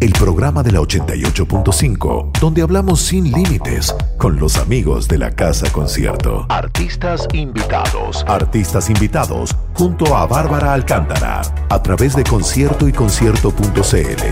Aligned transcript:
El 0.00 0.12
programa 0.12 0.62
de 0.62 0.70
la 0.70 0.78
88.5, 0.78 2.38
donde 2.38 2.62
hablamos 2.62 3.00
sin 3.00 3.32
límites 3.32 3.92
con 4.16 4.38
los 4.38 4.56
amigos 4.56 5.08
de 5.08 5.18
la 5.18 5.32
Casa 5.32 5.72
Concierto. 5.72 6.46
Artistas 6.50 7.26
invitados. 7.32 8.24
Artistas 8.28 8.90
invitados 8.90 9.56
junto 9.74 10.16
a 10.16 10.24
Bárbara 10.28 10.72
Alcántara 10.72 11.42
a 11.68 11.82
través 11.82 12.14
de 12.14 12.22
concierto 12.22 12.86
y 12.86 12.92
concierto.cl. 12.92 14.22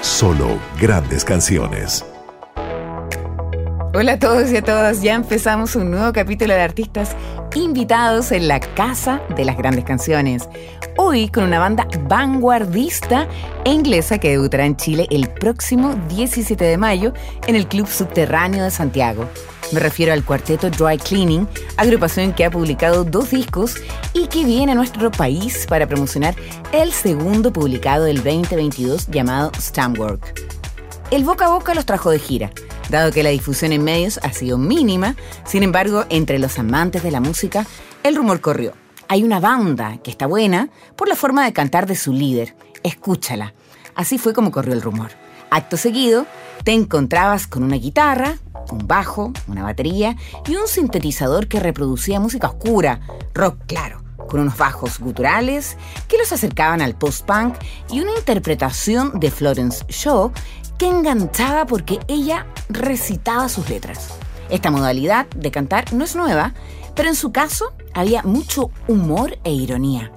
Solo 0.00 0.46
grandes 0.80 1.24
canciones. 1.24 2.04
Hola 3.94 4.12
a 4.12 4.18
todos 4.20 4.52
y 4.52 4.56
a 4.56 4.62
todas, 4.62 5.02
ya 5.02 5.14
empezamos 5.14 5.74
un 5.74 5.90
nuevo 5.90 6.12
capítulo 6.12 6.54
de 6.54 6.62
artistas 6.62 7.16
invitados 7.54 8.32
en 8.32 8.48
la 8.48 8.60
Casa 8.60 9.22
de 9.36 9.44
las 9.44 9.56
Grandes 9.56 9.84
Canciones. 9.84 10.48
Hoy 10.96 11.28
con 11.28 11.44
una 11.44 11.58
banda 11.58 11.86
vanguardista 12.08 13.28
e 13.64 13.70
inglesa 13.70 14.18
que 14.18 14.30
debutará 14.30 14.64
en 14.64 14.76
Chile 14.76 15.06
el 15.10 15.28
próximo 15.28 15.94
17 16.08 16.64
de 16.64 16.76
mayo 16.76 17.12
en 17.46 17.56
el 17.56 17.66
Club 17.66 17.86
Subterráneo 17.86 18.64
de 18.64 18.70
Santiago. 18.70 19.28
Me 19.72 19.80
refiero 19.80 20.12
al 20.12 20.24
cuarteto 20.24 20.70
Dry 20.70 20.98
Cleaning, 20.98 21.48
agrupación 21.76 22.32
que 22.32 22.44
ha 22.44 22.50
publicado 22.50 23.04
dos 23.04 23.30
discos 23.30 23.76
y 24.12 24.26
que 24.26 24.44
viene 24.44 24.72
a 24.72 24.74
nuestro 24.74 25.10
país 25.10 25.66
para 25.66 25.86
promocionar 25.86 26.34
el 26.72 26.92
segundo 26.92 27.52
publicado 27.52 28.04
del 28.04 28.16
2022 28.16 29.08
llamado 29.08 29.50
Stamwork. 29.58 30.40
El 31.10 31.24
boca 31.24 31.46
a 31.46 31.50
boca 31.50 31.74
los 31.74 31.86
trajo 31.86 32.10
de 32.10 32.18
gira 32.18 32.50
dado 32.90 33.12
que 33.12 33.22
la 33.22 33.30
difusión 33.30 33.72
en 33.72 33.84
medios 33.84 34.18
ha 34.22 34.32
sido 34.32 34.58
mínima, 34.58 35.16
sin 35.44 35.62
embargo, 35.62 36.04
entre 36.08 36.38
los 36.38 36.58
amantes 36.58 37.02
de 37.02 37.10
la 37.10 37.20
música, 37.20 37.66
el 38.02 38.16
rumor 38.16 38.40
corrió. 38.40 38.72
Hay 39.08 39.24
una 39.24 39.40
banda 39.40 39.98
que 40.02 40.10
está 40.10 40.26
buena 40.26 40.70
por 40.96 41.08
la 41.08 41.16
forma 41.16 41.44
de 41.44 41.52
cantar 41.52 41.86
de 41.86 41.96
su 41.96 42.12
líder. 42.12 42.54
Escúchala. 42.82 43.54
Así 43.94 44.18
fue 44.18 44.32
como 44.32 44.50
corrió 44.50 44.74
el 44.74 44.82
rumor. 44.82 45.10
Acto 45.50 45.76
seguido, 45.76 46.26
te 46.64 46.72
encontrabas 46.72 47.46
con 47.46 47.62
una 47.62 47.76
guitarra, 47.76 48.38
un 48.70 48.86
bajo, 48.86 49.32
una 49.48 49.62
batería 49.62 50.16
y 50.46 50.56
un 50.56 50.66
sintetizador 50.66 51.48
que 51.48 51.60
reproducía 51.60 52.20
música 52.20 52.48
oscura, 52.48 53.00
rock 53.34 53.58
claro, 53.66 54.02
con 54.28 54.40
unos 54.40 54.56
bajos 54.56 54.98
guturales 54.98 55.76
que 56.08 56.16
los 56.16 56.32
acercaban 56.32 56.80
al 56.80 56.94
post-punk 56.94 57.54
y 57.90 58.00
una 58.00 58.12
interpretación 58.16 59.20
de 59.20 59.30
Florence 59.30 59.84
Shaw 59.88 60.32
que 60.82 60.88
enganchaba 60.88 61.64
porque 61.64 62.00
ella 62.08 62.44
recitaba 62.68 63.48
sus 63.48 63.70
letras. 63.70 64.08
Esta 64.50 64.72
modalidad 64.72 65.26
de 65.28 65.52
cantar 65.52 65.92
no 65.92 66.02
es 66.02 66.16
nueva, 66.16 66.54
pero 66.96 67.08
en 67.08 67.14
su 67.14 67.30
caso 67.30 67.72
había 67.94 68.24
mucho 68.24 68.72
humor 68.88 69.38
e 69.44 69.52
ironía. 69.52 70.10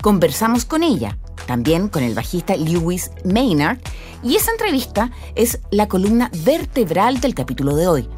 Conversamos 0.00 0.64
con 0.64 0.82
ella, 0.82 1.18
también 1.46 1.90
con 1.90 2.02
el 2.02 2.14
bajista 2.14 2.56
Lewis 2.56 3.10
Maynard, 3.26 3.76
y 4.22 4.36
esa 4.36 4.52
entrevista 4.52 5.10
es 5.34 5.60
la 5.70 5.86
columna 5.86 6.30
vertebral 6.46 7.20
del 7.20 7.34
capítulo 7.34 7.76
de 7.76 7.86
hoy. 7.86 8.08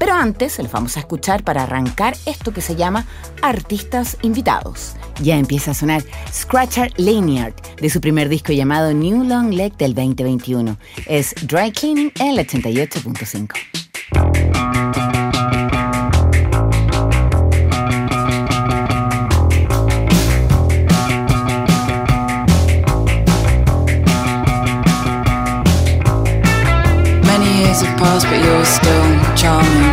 Pero 0.00 0.14
antes 0.14 0.58
los 0.58 0.72
vamos 0.72 0.96
a 0.96 1.00
escuchar 1.00 1.44
para 1.44 1.62
arrancar 1.64 2.16
esto 2.24 2.54
que 2.54 2.62
se 2.62 2.74
llama 2.74 3.04
Artistas 3.42 4.16
Invitados. 4.22 4.94
Ya 5.22 5.36
empieza 5.36 5.72
a 5.72 5.74
sonar 5.74 6.02
Scratcher 6.32 6.90
Lanyard 6.96 7.52
de 7.78 7.90
su 7.90 8.00
primer 8.00 8.30
disco 8.30 8.54
llamado 8.54 8.94
New 8.94 9.24
Long 9.24 9.52
Leg 9.52 9.76
del 9.76 9.94
2021. 9.94 10.78
Es 11.06 11.34
Dry 11.46 11.70
Cleaning 11.70 12.12
el 12.18 12.38
88.5. 12.38 13.54
past, 28.00 28.26
but 28.26 28.42
you're 28.42 28.64
still 28.64 29.36
charming. 29.36 29.89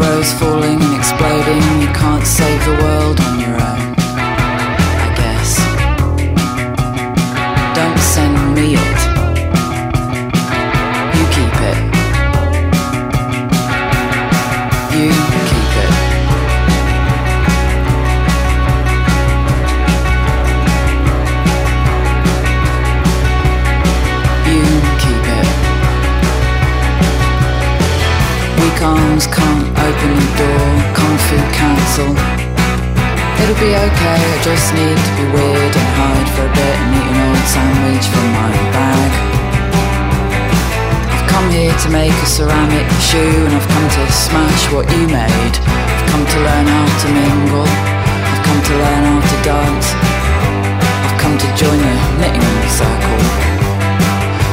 Rose 0.00 0.32
falling 0.34 0.80
and 0.80 0.94
exploding, 0.94 1.62
you 1.80 1.88
can't 1.92 2.26
save 2.26 2.64
the 2.64 2.72
world 2.82 3.20
on 3.20 3.38
your 3.38 3.60
own. 3.60 3.79
It'll 33.50 33.66
be 33.66 33.74
okay, 33.74 34.20
I 34.30 34.38
just 34.46 34.70
need 34.78 34.94
to 34.94 35.12
be 35.18 35.26
weird 35.34 35.74
and 35.74 35.90
hide 35.98 36.30
for 36.38 36.46
a 36.46 36.52
bit 36.54 36.76
and 36.86 36.94
eat 36.94 37.08
an 37.10 37.18
old 37.18 37.46
sandwich 37.50 38.06
from 38.06 38.26
my 38.30 38.54
bag. 38.70 39.10
I've 41.10 41.26
come 41.26 41.50
here 41.50 41.74
to 41.74 41.88
make 41.90 42.14
a 42.14 42.28
ceramic 42.30 42.86
shoe 43.02 43.18
and 43.18 43.58
I've 43.58 43.66
come 43.66 43.88
to 43.90 44.02
smash 44.06 44.70
what 44.70 44.86
you 44.94 45.02
made. 45.10 45.54
I've 45.66 46.06
come 46.14 46.22
to 46.30 46.38
learn 46.46 46.66
how 46.70 46.86
to 46.94 47.08
mingle, 47.10 47.66
I've 47.66 48.42
come 48.46 48.60
to 48.70 48.74
learn 48.86 49.02
how 49.10 49.18
to 49.18 49.36
dance. 49.42 49.88
I've 51.10 51.18
come 51.18 51.34
to 51.34 51.48
join 51.58 51.74
the 51.74 51.94
knitting 52.22 52.54
circle. 52.70 53.18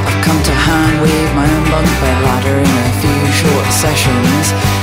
I've 0.10 0.22
come 0.26 0.42
to 0.42 0.54
hand 0.58 1.06
weave 1.06 1.32
my 1.38 1.46
own 1.46 1.66
bunk 1.70 1.86
bed 2.02 2.18
ladder 2.26 2.58
in 2.66 2.74
a 2.82 2.90
few 2.98 3.22
short 3.46 3.68
sessions. 3.70 4.37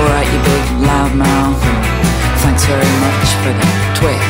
Alright, 0.00 0.24
you 0.32 0.40
big 0.48 0.64
loud 0.80 1.12
mouth, 1.12 1.60
thanks 2.40 2.64
very 2.64 2.92
much 3.04 3.28
for 3.44 3.52
the 3.52 3.66
Twix. 3.92 4.20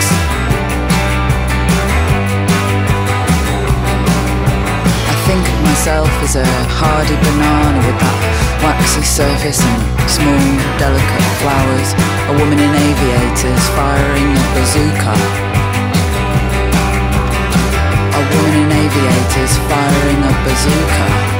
I 5.06 5.14
think 5.30 5.46
of 5.46 5.58
myself 5.62 6.10
as 6.26 6.34
a 6.34 6.46
hardy 6.74 7.14
banana 7.22 7.78
with 7.86 7.98
that 8.02 8.18
waxy 8.66 9.06
surface 9.06 9.62
and 9.62 10.10
small, 10.10 10.42
delicate 10.82 11.26
flowers. 11.38 11.94
A 12.30 12.34
woman 12.34 12.58
in 12.58 12.72
aviators 12.74 13.64
firing 13.78 14.26
a 14.34 14.46
bazooka. 14.58 15.14
A 18.18 18.22
woman 18.26 18.54
in 18.58 18.70
aviators 18.74 19.54
firing 19.70 20.18
a 20.18 20.32
bazooka. 20.42 21.39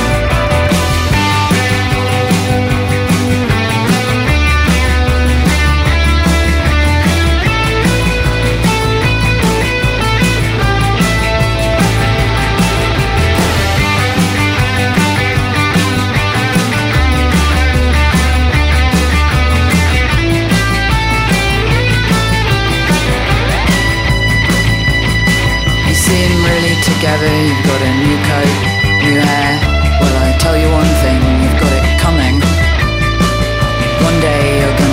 Together, 27.01 27.25
you've 27.25 27.65
got 27.65 27.81
a 27.81 27.93
new 27.97 28.17
coat, 28.29 28.57
new 29.01 29.17
hair. 29.17 29.57
Well, 30.01 30.15
I 30.21 30.37
tell 30.37 30.55
you 30.55 30.69
one 30.69 30.91
thing, 31.01 31.21
you've 31.41 31.57
got 31.57 31.73
it 31.73 31.97
coming. 31.97 32.37
One 34.05 34.17
day 34.21 34.61
you're 34.61 34.77
gonna 34.77 34.90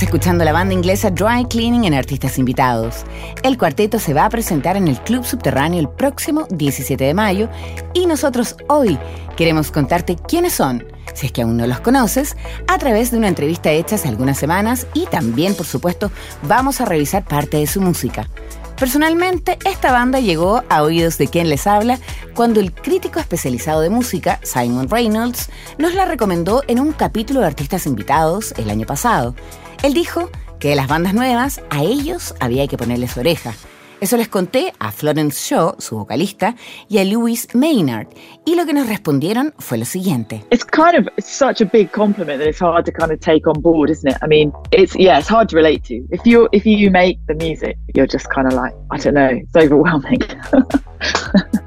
Escuchando 0.00 0.44
la 0.44 0.52
banda 0.52 0.74
inglesa 0.74 1.10
Dry 1.10 1.44
Cleaning 1.46 1.84
en 1.84 1.94
Artistas 1.94 2.38
Invitados. 2.38 3.04
El 3.42 3.58
cuarteto 3.58 3.98
se 3.98 4.14
va 4.14 4.26
a 4.26 4.30
presentar 4.30 4.76
en 4.76 4.86
el 4.86 4.98
Club 5.00 5.24
Subterráneo 5.24 5.80
el 5.80 5.88
próximo 5.88 6.46
17 6.50 7.02
de 7.02 7.14
mayo 7.14 7.48
y 7.94 8.06
nosotros 8.06 8.56
hoy 8.68 8.96
queremos 9.36 9.72
contarte 9.72 10.16
quiénes 10.16 10.54
son, 10.54 10.84
si 11.14 11.26
es 11.26 11.32
que 11.32 11.42
aún 11.42 11.56
no 11.56 11.66
los 11.66 11.80
conoces, 11.80 12.36
a 12.68 12.78
través 12.78 13.10
de 13.10 13.18
una 13.18 13.28
entrevista 13.28 13.72
hecha 13.72 13.96
hace 13.96 14.08
algunas 14.08 14.38
semanas 14.38 14.86
y 14.94 15.06
también, 15.06 15.54
por 15.54 15.66
supuesto, 15.66 16.12
vamos 16.44 16.80
a 16.80 16.84
revisar 16.84 17.24
parte 17.24 17.56
de 17.56 17.66
su 17.66 17.80
música. 17.80 18.28
Personalmente, 18.78 19.58
esta 19.64 19.90
banda 19.90 20.20
llegó 20.20 20.62
a 20.68 20.82
oídos 20.84 21.18
de 21.18 21.26
quien 21.26 21.50
les 21.50 21.66
habla 21.66 21.98
cuando 22.34 22.60
el 22.60 22.72
crítico 22.72 23.18
especializado 23.18 23.80
de 23.80 23.90
música, 23.90 24.38
Simon 24.44 24.88
Reynolds, 24.88 25.50
nos 25.76 25.94
la 25.94 26.04
recomendó 26.04 26.62
en 26.68 26.78
un 26.78 26.92
capítulo 26.92 27.40
de 27.40 27.46
artistas 27.46 27.86
invitados 27.86 28.54
el 28.56 28.70
año 28.70 28.86
pasado. 28.86 29.34
Él 29.82 29.94
dijo 29.94 30.30
que 30.58 30.70
de 30.70 30.76
las 30.76 30.88
bandas 30.88 31.14
nuevas, 31.14 31.62
a 31.70 31.82
ellos 31.82 32.34
había 32.40 32.66
que 32.66 32.76
ponerles 32.76 33.16
oreja. 33.16 33.54
Eso 34.00 34.16
les 34.16 34.28
conté 34.28 34.72
a 34.78 34.92
Florence 34.92 35.40
Shaw, 35.40 35.76
su 35.78 35.96
vocalista, 35.96 36.54
y 36.88 36.98
a 36.98 37.04
Louis 37.04 37.48
Maynard. 37.54 38.08
Y 38.44 38.54
lo 38.56 38.64
que 38.64 38.72
nos 38.72 38.88
respondieron 38.88 39.54
fue 39.58 39.78
lo 39.78 39.84
siguiente. 39.84 40.44
It's 40.50 40.64
kind 40.64 40.96
of 40.96 41.08
such 41.18 41.60
a 41.60 41.64
big 41.64 41.90
compliment 41.90 42.38
that 42.40 42.48
it's 42.48 42.60
hard 42.60 42.84
to 42.86 42.92
kind 42.92 43.12
of 43.12 43.20
take 43.20 43.48
on 43.48 43.60
board, 43.60 43.90
isn't 43.90 44.08
it? 44.08 44.16
I 44.22 44.26
mean, 44.26 44.52
it's 44.72 44.94
yeah, 44.96 45.18
it's 45.18 45.28
hard 45.28 45.48
to 45.50 45.56
relate 45.56 45.82
to. 45.88 46.04
If 46.10 46.24
you 46.24 46.48
if 46.52 46.64
you 46.64 46.90
make 46.90 47.18
the 47.26 47.34
music, 47.34 47.76
you're 47.94 48.06
just 48.06 48.28
kind 48.30 48.46
of 48.46 48.54
like, 48.54 48.72
I 48.90 48.98
don't 48.98 49.14
know, 49.14 49.30
it's 49.30 49.56
overwhelming. 49.56 50.20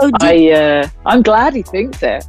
Oh, 0.00 0.10
I 0.20 0.50
uh, 0.50 0.88
I'm 1.06 1.22
glad 1.22 1.54
he 1.54 1.62
thinks 1.62 2.02
it. 2.02 2.24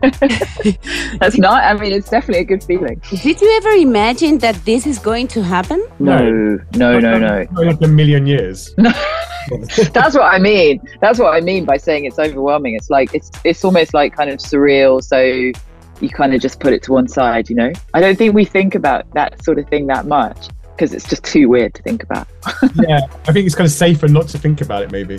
That's 1.20 1.38
not. 1.38 1.64
I 1.64 1.74
mean, 1.74 1.92
it's 1.92 2.10
definitely 2.10 2.42
a 2.42 2.44
good 2.44 2.62
feeling. 2.62 3.00
Did 3.10 3.40
you 3.40 3.56
ever 3.56 3.70
imagine 3.70 4.38
that 4.38 4.54
this 4.64 4.86
is 4.86 4.98
going 4.98 5.28
to 5.28 5.42
happen? 5.42 5.84
No, 5.98 6.58
no, 6.76 6.98
no, 6.98 7.18
no. 7.18 7.46
Not 7.50 7.66
like 7.66 7.80
a 7.82 7.88
million 7.88 8.26
years. 8.26 8.74
That's 8.78 10.14
what 10.14 10.32
I 10.32 10.38
mean. 10.38 10.80
That's 11.00 11.18
what 11.18 11.34
I 11.34 11.40
mean 11.40 11.64
by 11.64 11.76
saying 11.76 12.04
it's 12.04 12.18
overwhelming. 12.18 12.76
It's 12.76 12.90
like 12.90 13.14
it's 13.14 13.30
it's 13.44 13.64
almost 13.64 13.94
like 13.94 14.14
kind 14.14 14.30
of 14.30 14.38
surreal. 14.38 15.02
So 15.02 15.20
you 15.20 16.08
kind 16.08 16.34
of 16.34 16.40
just 16.40 16.60
put 16.60 16.72
it 16.72 16.82
to 16.84 16.92
one 16.92 17.08
side, 17.08 17.50
you 17.50 17.56
know. 17.56 17.72
I 17.94 18.00
don't 18.00 18.16
think 18.16 18.34
we 18.34 18.44
think 18.44 18.74
about 18.74 19.10
that 19.14 19.42
sort 19.44 19.58
of 19.58 19.68
thing 19.68 19.86
that 19.88 20.06
much 20.06 20.48
because 20.80 20.94
it's 20.94 21.08
just 21.08 21.24
too 21.24 21.48
weird 21.48 21.74
to 21.74 21.82
think 21.82 22.02
about. 22.02 22.26
yeah, 22.76 23.00
I 23.26 23.32
think 23.32 23.46
it's 23.46 23.54
kind 23.54 23.66
of 23.66 23.72
safer 23.72 24.08
not 24.08 24.28
to 24.28 24.38
think 24.38 24.62
about 24.62 24.82
it, 24.82 24.90
maybe. 24.90 25.18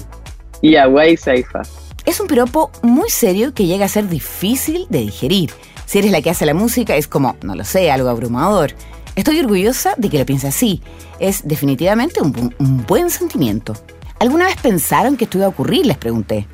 Yeah, 0.62 0.88
way 0.88 1.18
safer. 1.18 1.62
Es 2.06 2.20
un 2.20 2.28
piropo 2.28 2.72
muy 2.82 3.10
serio 3.10 3.54
que 3.54 3.66
llega 3.66 3.86
a 3.86 3.90
ser 3.90 4.10
difícil 4.10 4.88
de 4.90 5.00
digerir. 5.02 5.52
Si 5.86 6.00
eres 6.00 6.12
la 6.12 6.22
que 6.22 6.30
hace 6.30 6.46
la 6.46 6.54
música, 6.54 6.96
es 6.96 7.08
como, 7.08 7.36
no 7.44 7.56
lo 7.56 7.64
sé, 7.64 7.92
algo 7.92 8.10
abrumador. 8.10 8.74
Estoy 9.16 9.40
orgullosa 9.40 9.94
de 9.98 10.10
que 10.10 10.18
lo 10.18 10.26
piense 10.26 10.48
así. 10.48 10.82
Es 11.20 11.48
definitivamente 11.48 12.22
un, 12.22 12.56
un 12.58 12.86
buen 12.86 13.10
sentimiento. 13.10 13.74
¿Alguna 14.20 14.46
vez 14.46 14.56
pensaron 14.62 15.18
que 15.18 15.26
esto 15.26 15.38
iba 15.38 15.48
a 15.48 15.50
ocurrir? 15.50 15.86
Les 15.86 15.98
pregunté. 15.98 16.48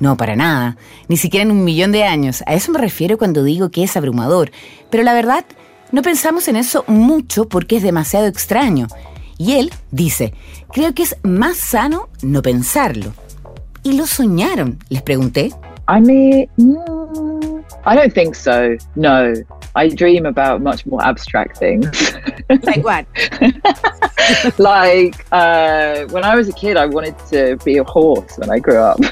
No, 0.00 0.16
para 0.16 0.36
nada. 0.36 0.76
Ni 1.08 1.16
siquiera 1.16 1.42
en 1.42 1.50
un 1.50 1.64
millón 1.64 1.92
de 1.92 2.04
años. 2.04 2.42
A 2.46 2.54
eso 2.54 2.72
me 2.72 2.78
refiero 2.78 3.18
cuando 3.18 3.42
digo 3.42 3.70
que 3.70 3.82
es 3.82 3.96
abrumador. 3.96 4.50
Pero 4.90 5.02
la 5.02 5.14
verdad, 5.14 5.44
no 5.92 6.02
pensamos 6.02 6.48
en 6.48 6.56
eso 6.56 6.84
mucho 6.86 7.48
porque 7.48 7.76
es 7.76 7.82
demasiado 7.82 8.26
extraño. 8.26 8.88
Y 9.38 9.54
él 9.54 9.72
dice, 9.90 10.34
creo 10.72 10.94
que 10.94 11.02
es 11.02 11.16
más 11.22 11.56
sano 11.56 12.08
no 12.22 12.42
pensarlo. 12.42 13.12
¿Y 13.84 13.92
lo 13.92 14.06
soñaron? 14.06 14.78
Les 14.88 15.02
pregunté. 15.02 15.52
I 15.86 16.00
mean, 16.00 16.48
mm, 16.58 17.62
I 17.84 17.94
don't 17.94 18.12
think 18.12 18.34
so. 18.34 18.76
No, 18.96 19.34
I 19.76 19.88
dream 19.88 20.24
about 20.24 20.62
much 20.62 20.86
more 20.86 21.04
abstract 21.04 21.58
things. 21.58 22.14
Like 22.62 22.84
what? 22.84 23.06
like 24.58 25.26
uh, 25.32 26.06
when 26.08 26.24
I 26.24 26.34
was 26.34 26.48
a 26.48 26.52
kid, 26.52 26.76
I 26.76 26.86
wanted 26.86 27.18
to 27.30 27.56
be 27.64 27.78
a 27.78 27.84
horse 27.84 28.38
when 28.38 28.50
I 28.50 28.58
grew 28.58 28.78
up. 28.78 28.98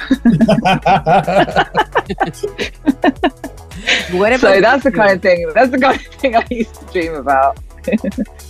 So 4.13 4.61
that's 4.61 4.85
the 4.85 4.93
kind 4.93 5.13
of 5.13 5.23
thing. 5.23 5.51
That's 5.55 5.71
the 5.71 5.79
kind 5.79 5.99
of 5.99 6.07
thing 6.15 6.37
I 6.37 6.47
used 6.51 6.75
to 6.75 6.87
dream 6.93 7.15
about. 7.15 7.59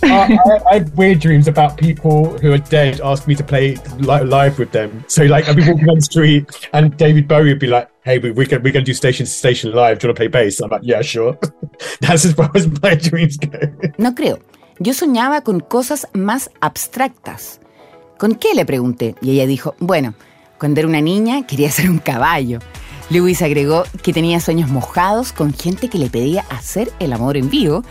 I, 0.03 0.37
I, 0.69 0.73
have 0.79 0.97
weird 0.97 1.19
dreams 1.19 1.47
about 1.47 1.77
people 1.77 2.37
who 2.39 2.51
are 2.51 2.57
dead 2.57 3.01
asking 3.01 3.31
me 3.31 3.35
to 3.35 3.43
play 3.43 3.77
li- 3.97 4.23
live 4.23 4.59
with 4.59 4.71
them. 4.71 5.03
So, 5.07 5.23
like, 5.23 5.47
I'd 5.47 5.55
be 5.55 5.67
walking 5.67 5.85
down 5.85 5.95
the 5.95 6.01
street 6.01 6.45
and 6.73 6.95
David 6.97 7.27
Bowie 7.27 7.49
would 7.49 7.59
be 7.59 7.67
like, 7.67 7.89
hey, 8.03 8.19
we, 8.19 8.31
we 8.31 8.45
can, 8.45 8.61
we're 8.61 8.73
to 8.73 8.81
do 8.81 8.93
station 8.93 9.25
to 9.25 9.31
station 9.31 9.71
live. 9.71 9.99
Do 9.99 10.07
you 10.07 10.09
want 10.09 10.17
to 10.17 10.21
play 10.21 10.27
bass? 10.27 10.59
I'm 10.59 10.69
like, 10.69 10.81
yeah, 10.83 11.01
sure. 11.01 11.37
That's 12.01 12.25
as 12.25 12.33
far 12.33 12.51
as 12.55 12.67
my 12.81 12.95
dreams 12.95 13.37
go. 13.37 13.59
No 13.97 14.13
creo. 14.13 14.39
Yo 14.79 14.93
soñaba 14.93 15.41
con 15.41 15.59
cosas 15.59 16.07
más 16.13 16.49
abstractas. 16.59 17.59
¿Con 18.17 18.35
qué? 18.35 18.53
Le 18.53 18.65
pregunté. 18.65 19.15
Y 19.21 19.31
ella 19.31 19.45
dijo, 19.45 19.75
bueno, 19.79 20.13
cuando 20.59 20.79
era 20.79 20.89
una 20.89 21.01
niña 21.01 21.45
quería 21.45 21.71
ser 21.71 21.89
un 21.89 21.99
caballo. 21.99 22.59
Lewis 23.09 23.41
agregó 23.41 23.83
que 24.01 24.13
tenía 24.13 24.39
sueños 24.39 24.69
mojados 24.69 25.33
con 25.33 25.53
gente 25.53 25.89
que 25.89 25.97
le 25.97 26.09
pedía 26.09 26.45
hacer 26.49 26.91
el 26.99 27.13
amor 27.13 27.37
en 27.37 27.49
vivo. 27.49 27.83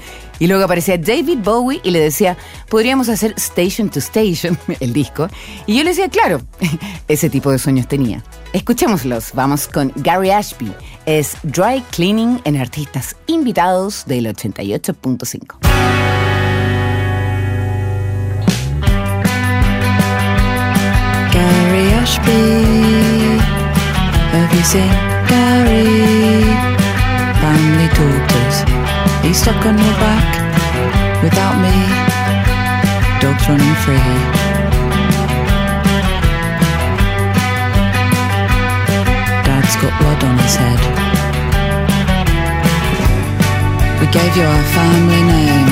Y 0.43 0.49
luego 0.49 0.65
aparecía 0.65 0.99
David 0.99 1.39
Bowie 1.45 1.81
y 1.85 1.93
le 1.93 2.01
decía, 2.01 2.37
podríamos 2.69 3.09
hacer 3.09 3.33
Station 3.37 3.89
to 3.89 4.01
Station, 4.01 4.59
el 4.81 4.93
disco. 4.93 5.29
Y 5.67 5.77
yo 5.77 5.85
le 5.85 5.91
decía, 5.91 6.09
claro, 6.09 6.41
ese 7.07 7.31
tipo 7.31 7.53
de 7.53 7.61
sueños 7.61 7.87
tenía. 7.87 8.25
Escuchémoslos. 8.53 9.35
Vamos 9.35 9.69
con 9.69 9.93
Gary 9.95 10.33
Ashby. 10.33 10.73
Es 11.07 11.37
Dry 11.45 11.81
Cleaning 11.93 12.41
en 12.43 12.57
Artistas 12.57 13.15
Invitados 13.29 14.03
del 14.07 14.27
88.5. 14.27 15.59
Gary 21.33 21.93
Ashby. 22.03 22.43
Gary? 25.29 26.45
Family. 27.41 28.82
He's 29.23 29.39
stuck 29.41 29.65
on 29.65 29.79
your 29.79 29.97
back 30.03 31.23
without 31.23 31.55
me. 31.63 31.71
Dogs 33.23 33.49
running 33.49 33.77
free. 33.85 34.43
Dad's 39.47 39.77
got 39.77 39.95
blood 40.01 40.25
on 40.25 40.37
his 40.39 40.57
head. 40.57 40.81
We 44.01 44.07
gave 44.11 44.37
you 44.37 44.43
our 44.43 44.65
family 44.75 45.23
name. 45.23 45.69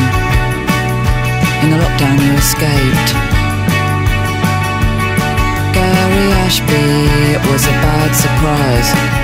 In 1.64 1.70
the 1.70 1.78
lockdown, 1.82 2.16
you 2.24 2.32
escaped. 2.38 3.10
Gary 5.74 6.26
Ashby, 6.46 7.34
it 7.34 7.42
was 7.50 7.66
a 7.66 7.74
bad 7.82 8.14
surprise. 8.14 9.19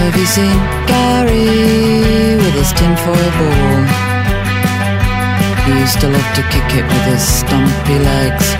Have 0.00 0.16
you 0.16 0.24
seen 0.24 0.56
Gary 0.86 2.36
with 2.36 2.54
his 2.54 2.72
tinfoil 2.72 3.30
ball? 3.38 3.84
He 5.66 5.78
used 5.78 6.00
to 6.00 6.08
love 6.08 6.34
to 6.36 6.42
kick 6.48 6.74
it 6.74 6.84
with 6.84 7.04
his 7.04 7.22
stumpy 7.22 7.98
legs. 7.98 8.56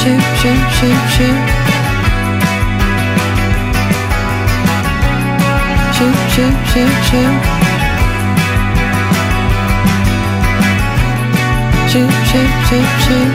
Shoot, 0.00 0.22
shoot, 0.38 0.70
shoot, 0.76 1.10
shoot. 1.16 1.53
choo 6.74 6.88
choo. 7.08 7.30
Choo 11.90 12.08
choo 12.28 12.46
choo 12.66 12.84
choo. 13.02 13.26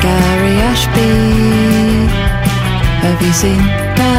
Gary 0.00 0.54
Ashby, 0.70 1.10
have 3.02 3.20
you 3.20 3.32
seen 3.32 3.58
that? 3.96 4.13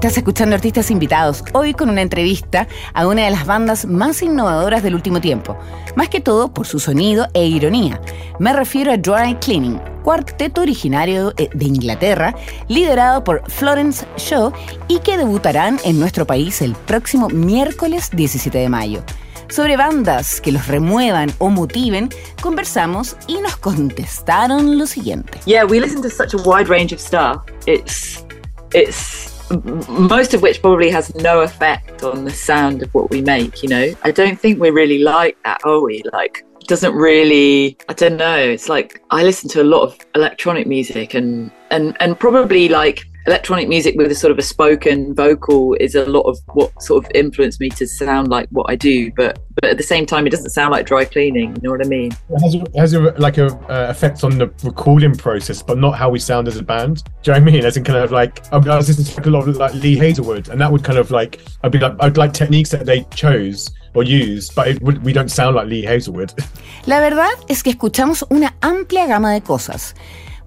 Estás 0.00 0.16
escuchando 0.16 0.54
artistas 0.54 0.90
invitados, 0.90 1.44
hoy 1.52 1.74
con 1.74 1.90
una 1.90 2.00
entrevista 2.00 2.66
a 2.94 3.06
una 3.06 3.26
de 3.26 3.30
las 3.30 3.44
bandas 3.44 3.84
más 3.84 4.22
innovadoras 4.22 4.82
del 4.82 4.94
último 4.94 5.20
tiempo, 5.20 5.58
más 5.94 6.08
que 6.08 6.22
todo 6.22 6.54
por 6.54 6.66
su 6.66 6.80
sonido 6.80 7.26
e 7.34 7.44
ironía. 7.44 8.00
Me 8.38 8.54
refiero 8.54 8.92
a 8.92 8.96
Dry 8.96 9.34
Cleaning, 9.42 9.78
cuarteto 10.02 10.62
originario 10.62 11.34
eh, 11.36 11.50
de 11.52 11.66
Inglaterra, 11.66 12.34
liderado 12.66 13.22
por 13.22 13.42
Florence 13.50 14.06
Shaw 14.16 14.54
y 14.88 15.00
que 15.00 15.18
debutarán 15.18 15.78
en 15.84 16.00
nuestro 16.00 16.26
país 16.26 16.62
el 16.62 16.72
próximo 16.72 17.28
miércoles 17.28 18.08
17 18.10 18.56
de 18.56 18.70
mayo. 18.70 19.02
Sobre 19.50 19.76
bandas 19.76 20.40
que 20.40 20.50
los 20.50 20.66
remuevan 20.66 21.30
o 21.36 21.50
motiven, 21.50 22.08
conversamos 22.40 23.18
y 23.26 23.36
nos 23.40 23.58
contestaron 23.58 24.78
lo 24.78 24.86
siguiente. 24.86 25.40
Yeah, 25.44 25.66
we 25.66 25.78
listen 25.78 26.00
to 26.00 26.08
such 26.08 26.32
a 26.32 26.38
wide 26.38 26.70
range 26.70 26.94
of 26.94 27.00
stuff. 27.00 27.44
It's 27.66 28.24
it's 28.72 29.39
most 29.88 30.34
of 30.34 30.42
which 30.42 30.60
probably 30.60 30.90
has 30.90 31.14
no 31.16 31.40
effect 31.40 32.02
on 32.02 32.24
the 32.24 32.30
sound 32.30 32.82
of 32.82 32.92
what 32.94 33.10
we 33.10 33.20
make, 33.22 33.62
you 33.62 33.68
know. 33.68 33.94
I 34.02 34.10
don't 34.10 34.38
think 34.38 34.60
we're 34.60 34.72
really 34.72 34.98
like 34.98 35.36
that, 35.44 35.60
are 35.64 35.80
we? 35.80 36.02
Like 36.12 36.44
doesn't 36.70 36.94
really 36.94 37.76
I 37.88 37.94
don't 37.94 38.16
know. 38.16 38.38
It's 38.38 38.68
like 38.68 39.02
I 39.10 39.24
listen 39.24 39.50
to 39.50 39.62
a 39.62 39.64
lot 39.64 39.82
of 39.82 39.98
electronic 40.14 40.68
music 40.68 41.14
and 41.14 41.50
and 41.72 41.96
and 41.98 42.18
probably 42.18 42.68
like 42.68 43.04
electronic 43.26 43.68
music 43.68 43.94
with 43.96 44.10
a 44.10 44.14
sort 44.14 44.30
of 44.30 44.38
a 44.38 44.42
spoken 44.42 45.14
vocal 45.14 45.74
is 45.80 45.94
a 45.94 46.06
lot 46.06 46.22
of 46.22 46.38
what 46.54 46.70
sort 46.82 47.04
of 47.04 47.10
influenced 47.14 47.60
me 47.60 47.68
to 47.68 47.86
sound 47.86 48.28
like 48.28 48.48
what 48.50 48.66
I 48.70 48.76
do 48.76 49.12
but 49.16 49.38
but 49.54 49.64
at 49.70 49.76
the 49.76 49.82
same 49.82 50.06
time 50.06 50.26
it 50.26 50.30
doesn't 50.30 50.50
sound 50.50 50.72
like 50.72 50.86
dry 50.86 51.04
cleaning 51.04 51.54
you 51.56 51.62
know 51.62 51.70
what 51.70 51.84
I 51.84 51.88
mean 51.88 52.12
It 52.30 52.40
has, 52.42 52.54
a, 52.54 52.78
has 52.78 52.94
a, 52.94 53.00
like 53.18 53.38
a 53.38 53.46
uh, 53.46 53.90
effect 53.90 54.24
on 54.24 54.38
the 54.38 54.50
recording 54.64 55.14
process, 55.14 55.62
but 55.62 55.78
not 55.78 55.92
how 55.92 56.10
we 56.10 56.18
sound 56.18 56.48
as 56.48 56.56
a 56.56 56.62
band. 56.62 57.04
Do 57.22 57.30
you 57.30 57.38
know 57.38 57.44
what 57.44 57.48
I 57.48 57.52
mean? 57.52 57.64
As 57.64 57.76
in, 57.76 57.84
kind 57.84 57.98
of 57.98 58.12
like 58.12 58.50
I 58.52 58.58
was 58.58 58.88
listening 58.88 59.22
to 59.22 59.28
a 59.28 59.30
lot 59.30 59.48
of 59.48 59.56
like 59.56 59.74
Lee 59.74 59.96
Hazelwood, 59.96 60.48
and 60.48 60.60
that 60.60 60.70
would 60.70 60.84
kind 60.84 60.98
of 60.98 61.10
like 61.10 61.40
I'd 61.62 61.72
be 61.72 61.78
like 61.78 61.94
I'd 62.00 62.16
like 62.16 62.32
techniques 62.32 62.70
that 62.70 62.86
they 62.86 63.04
chose 63.14 63.70
or 63.94 64.02
used, 64.02 64.54
but 64.54 64.68
it 64.68 64.82
we 64.82 65.12
don't 65.12 65.30
sound 65.30 65.56
like 65.56 65.68
Lee 65.68 65.82
Hazelwood. 65.82 66.32
La 66.86 67.00
verdad 67.00 67.32
es 67.48 67.62
que 67.62 67.70
escuchamos 67.70 68.24
una 68.30 68.54
amplia 68.62 69.06
gama 69.06 69.32
de 69.32 69.40
cosas. 69.40 69.94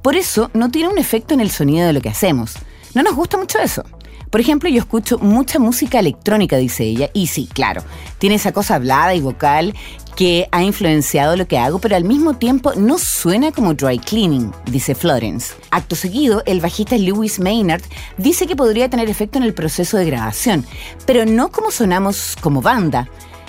Por 0.03 0.17
eso 0.17 0.51
no 0.53 0.69
tiene 0.69 0.89
un 0.89 0.99
efecto 0.99 1.33
en 1.33 1.39
el 1.39 1.49
sonido 1.49 1.87
de 1.87 1.93
lo 1.93 2.01
que 2.01 2.09
hacemos. 2.09 2.55
No 2.93 3.01
nos 3.01 3.15
gusta 3.15 3.37
mucho 3.37 3.57
eso. 3.57 3.83
Por 4.29 4.41
ejemplo, 4.41 4.67
yo 4.67 4.79
escucho 4.79 5.17
mucha 5.19 5.59
música 5.59 5.99
electrónica, 5.99 6.57
dice 6.57 6.83
ella, 6.83 7.09
y 7.13 7.27
sí, 7.27 7.47
claro, 7.53 7.83
tiene 8.17 8.35
esa 8.35 8.51
cosa 8.51 8.75
hablada 8.75 9.15
y 9.15 9.21
vocal 9.21 9.73
que 10.15 10.49
ha 10.51 10.61
influenciado 10.63 11.37
lo 11.37 11.47
que 11.47 11.57
hago, 11.57 11.79
pero 11.79 11.95
al 11.95 12.03
mismo 12.03 12.33
tiempo 12.33 12.73
no 12.75 12.97
suena 12.97 13.51
como 13.51 13.75
dry 13.75 13.97
cleaning, 13.97 14.51
dice 14.65 14.93
Florence. 14.93 15.53
Acto 15.71 15.95
seguido, 15.95 16.43
el 16.45 16.59
bajista 16.59 16.97
Lewis 16.97 17.39
Maynard 17.39 17.83
dice 18.17 18.45
que 18.45 18.55
podría 18.55 18.89
tener 18.89 19.07
efecto 19.07 19.37
en 19.37 19.43
el 19.45 19.53
proceso 19.53 19.97
de 19.97 20.05
grabación, 20.05 20.65
pero 21.05 21.25
no 21.25 21.49
como 21.49 21.71
sonamos 21.71 22.35
como 22.41 22.61
banda. 22.61 23.07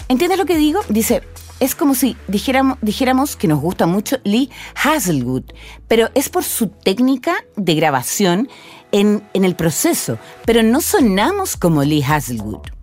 ¿Entiendes 0.09 0.39
lo 0.39 0.45
que 0.45 0.59
digo? 0.59 0.83
Dice, 0.89 1.23
es 1.61 1.75
como 1.75 1.95
si 1.95 2.17
dijéramos, 2.29 3.37
que 3.37 3.49
nos 3.49 3.61
gusta 3.61 3.87
mucho 3.87 4.17
Lee 4.25 4.51
Hazelwood, 4.83 5.45
pero 5.89 6.11
es 6.15 6.29
por 6.29 6.45
su 6.45 6.69
técnica 6.69 7.35
de 7.57 7.75
grabación 7.75 8.49
en, 8.93 9.23
en 9.33 9.45
el 9.45 9.57
proceso, 9.57 10.19
pero 10.45 10.63
no 10.63 10.81
sonamos 10.81 11.57
como 11.57 11.83
Lee 11.83 12.03
Hazelwood. 12.03 12.75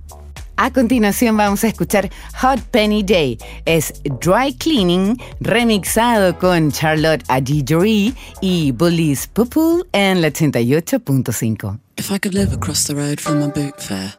A 0.58 0.72
continuación 0.72 1.36
vamos 1.38 1.64
a 1.64 1.70
escuchar 1.70 2.12
Hot 2.40 2.60
Penny 2.70 3.02
Day. 3.02 3.40
Es 3.66 3.94
Dry 4.04 4.54
Cleaning 4.60 5.20
remixado 5.40 6.38
con 6.38 6.72
Charlotte 6.72 7.24
Adigori 7.30 8.14
y 8.42 8.72
Bullies 8.72 9.26
Pupul 9.26 9.88
en 9.92 10.22
la 10.22 10.28
88.5. 10.28 11.80
If 11.98 12.12
I 12.12 12.20
could 12.20 12.36
live 12.36 12.54
across 12.54 12.86
the 12.86 12.94
road 12.94 13.20
from 13.20 13.42
a 13.42 13.48
boot 13.48 13.82
fair, 13.82 14.14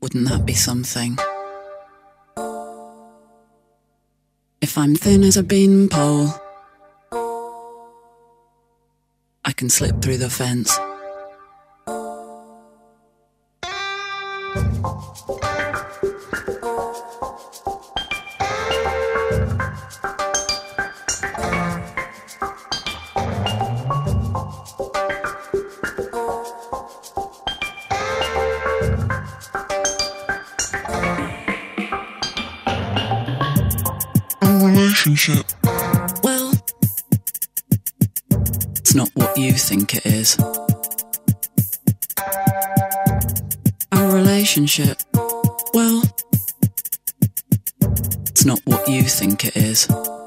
wouldn't 0.00 0.28
that 0.28 0.44
be 0.44 0.54
something? 0.54 1.16
If 4.60 4.76
I'm 4.76 4.96
thin 4.96 5.22
as 5.22 5.36
a 5.36 5.44
beanpole, 5.44 6.30
I 9.44 9.52
can 9.52 9.70
slip 9.70 10.02
through 10.02 10.16
the 10.18 10.28
fence. 10.28 10.76
Relationship. 35.08 35.46
Well, 36.22 36.52
it's 38.76 38.94
not 38.94 39.08
what 39.14 39.38
you 39.38 39.52
think 39.52 39.94
it 39.94 40.04
is. 40.04 40.38
Our 43.92 44.14
relationship, 44.14 44.98
well, 45.72 46.02
it's 48.28 48.44
not 48.44 48.60
what 48.66 48.86
you 48.86 49.02
think 49.02 49.46
it 49.46 49.56
is. 49.56 49.68
Is 49.68 50.17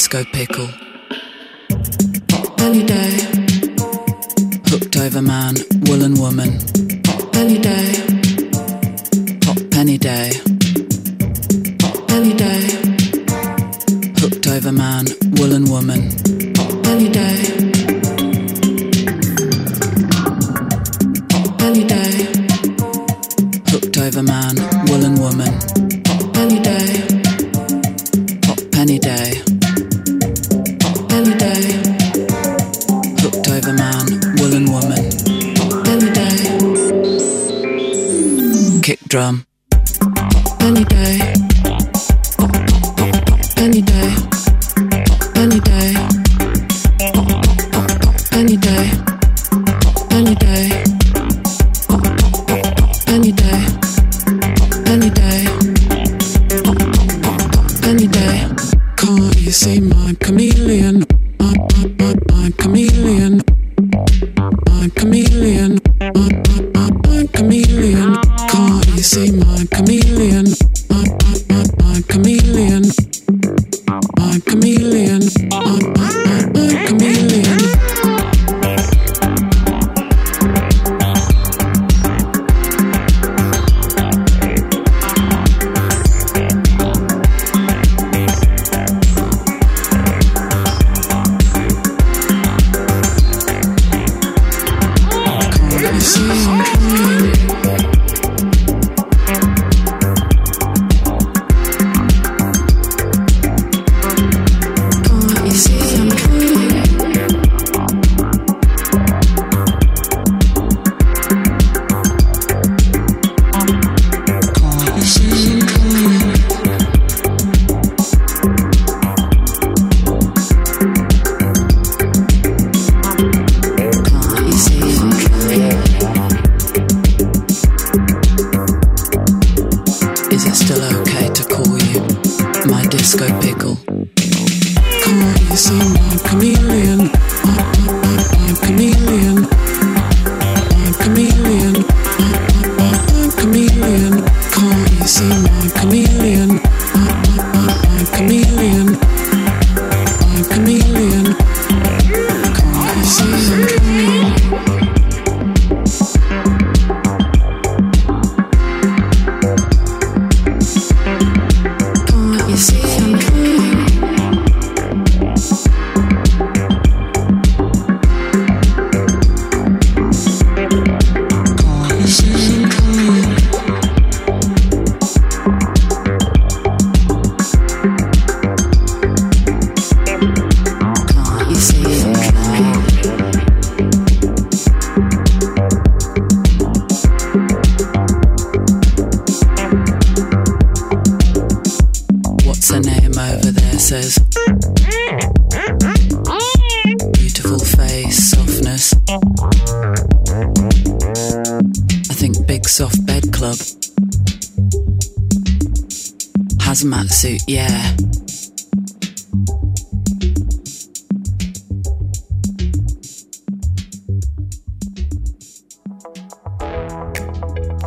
disco 0.00 0.24
pickle? 0.32 0.66
Belly 2.56 2.84
day. 2.86 3.12
Hooked 4.70 4.96
over 4.96 5.20
man, 5.20 5.56
woolen 5.82 6.14
woman. 6.14 6.58
Pop 7.04 7.30
Belly 7.32 7.58
day. 7.58 7.92
Hot 9.44 9.60
penny 9.70 9.98
day. 9.98 10.30
pop 11.80 12.08
Belly 12.08 12.32
day. 12.32 12.62
Hooked 14.20 14.46
over 14.46 14.72
man, 14.72 15.04
woolen 15.36 15.64
woman. 15.68 16.00
Pop 16.54 16.82
Belly 16.82 17.10
day. 17.10 17.29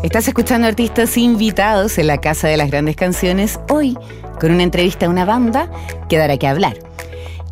Estás 0.04 0.28
escuchando 0.28 0.68
artistas 0.68 1.16
invitados 1.16 1.98
en 1.98 2.08
la 2.08 2.18
Casa 2.20 2.50
de 2.50 2.58
las 2.58 2.70
Grandes 2.70 2.98
Canciones 2.98 3.58
hoy 3.70 3.98
con 4.38 4.52
una 4.52 4.64
entrevista 4.64 5.06
a 5.06 5.10
una 5.10 5.24
banda 5.24 5.72
que 6.10 6.18
dará 6.18 6.38
que 6.38 6.46
hablar, 6.46 6.78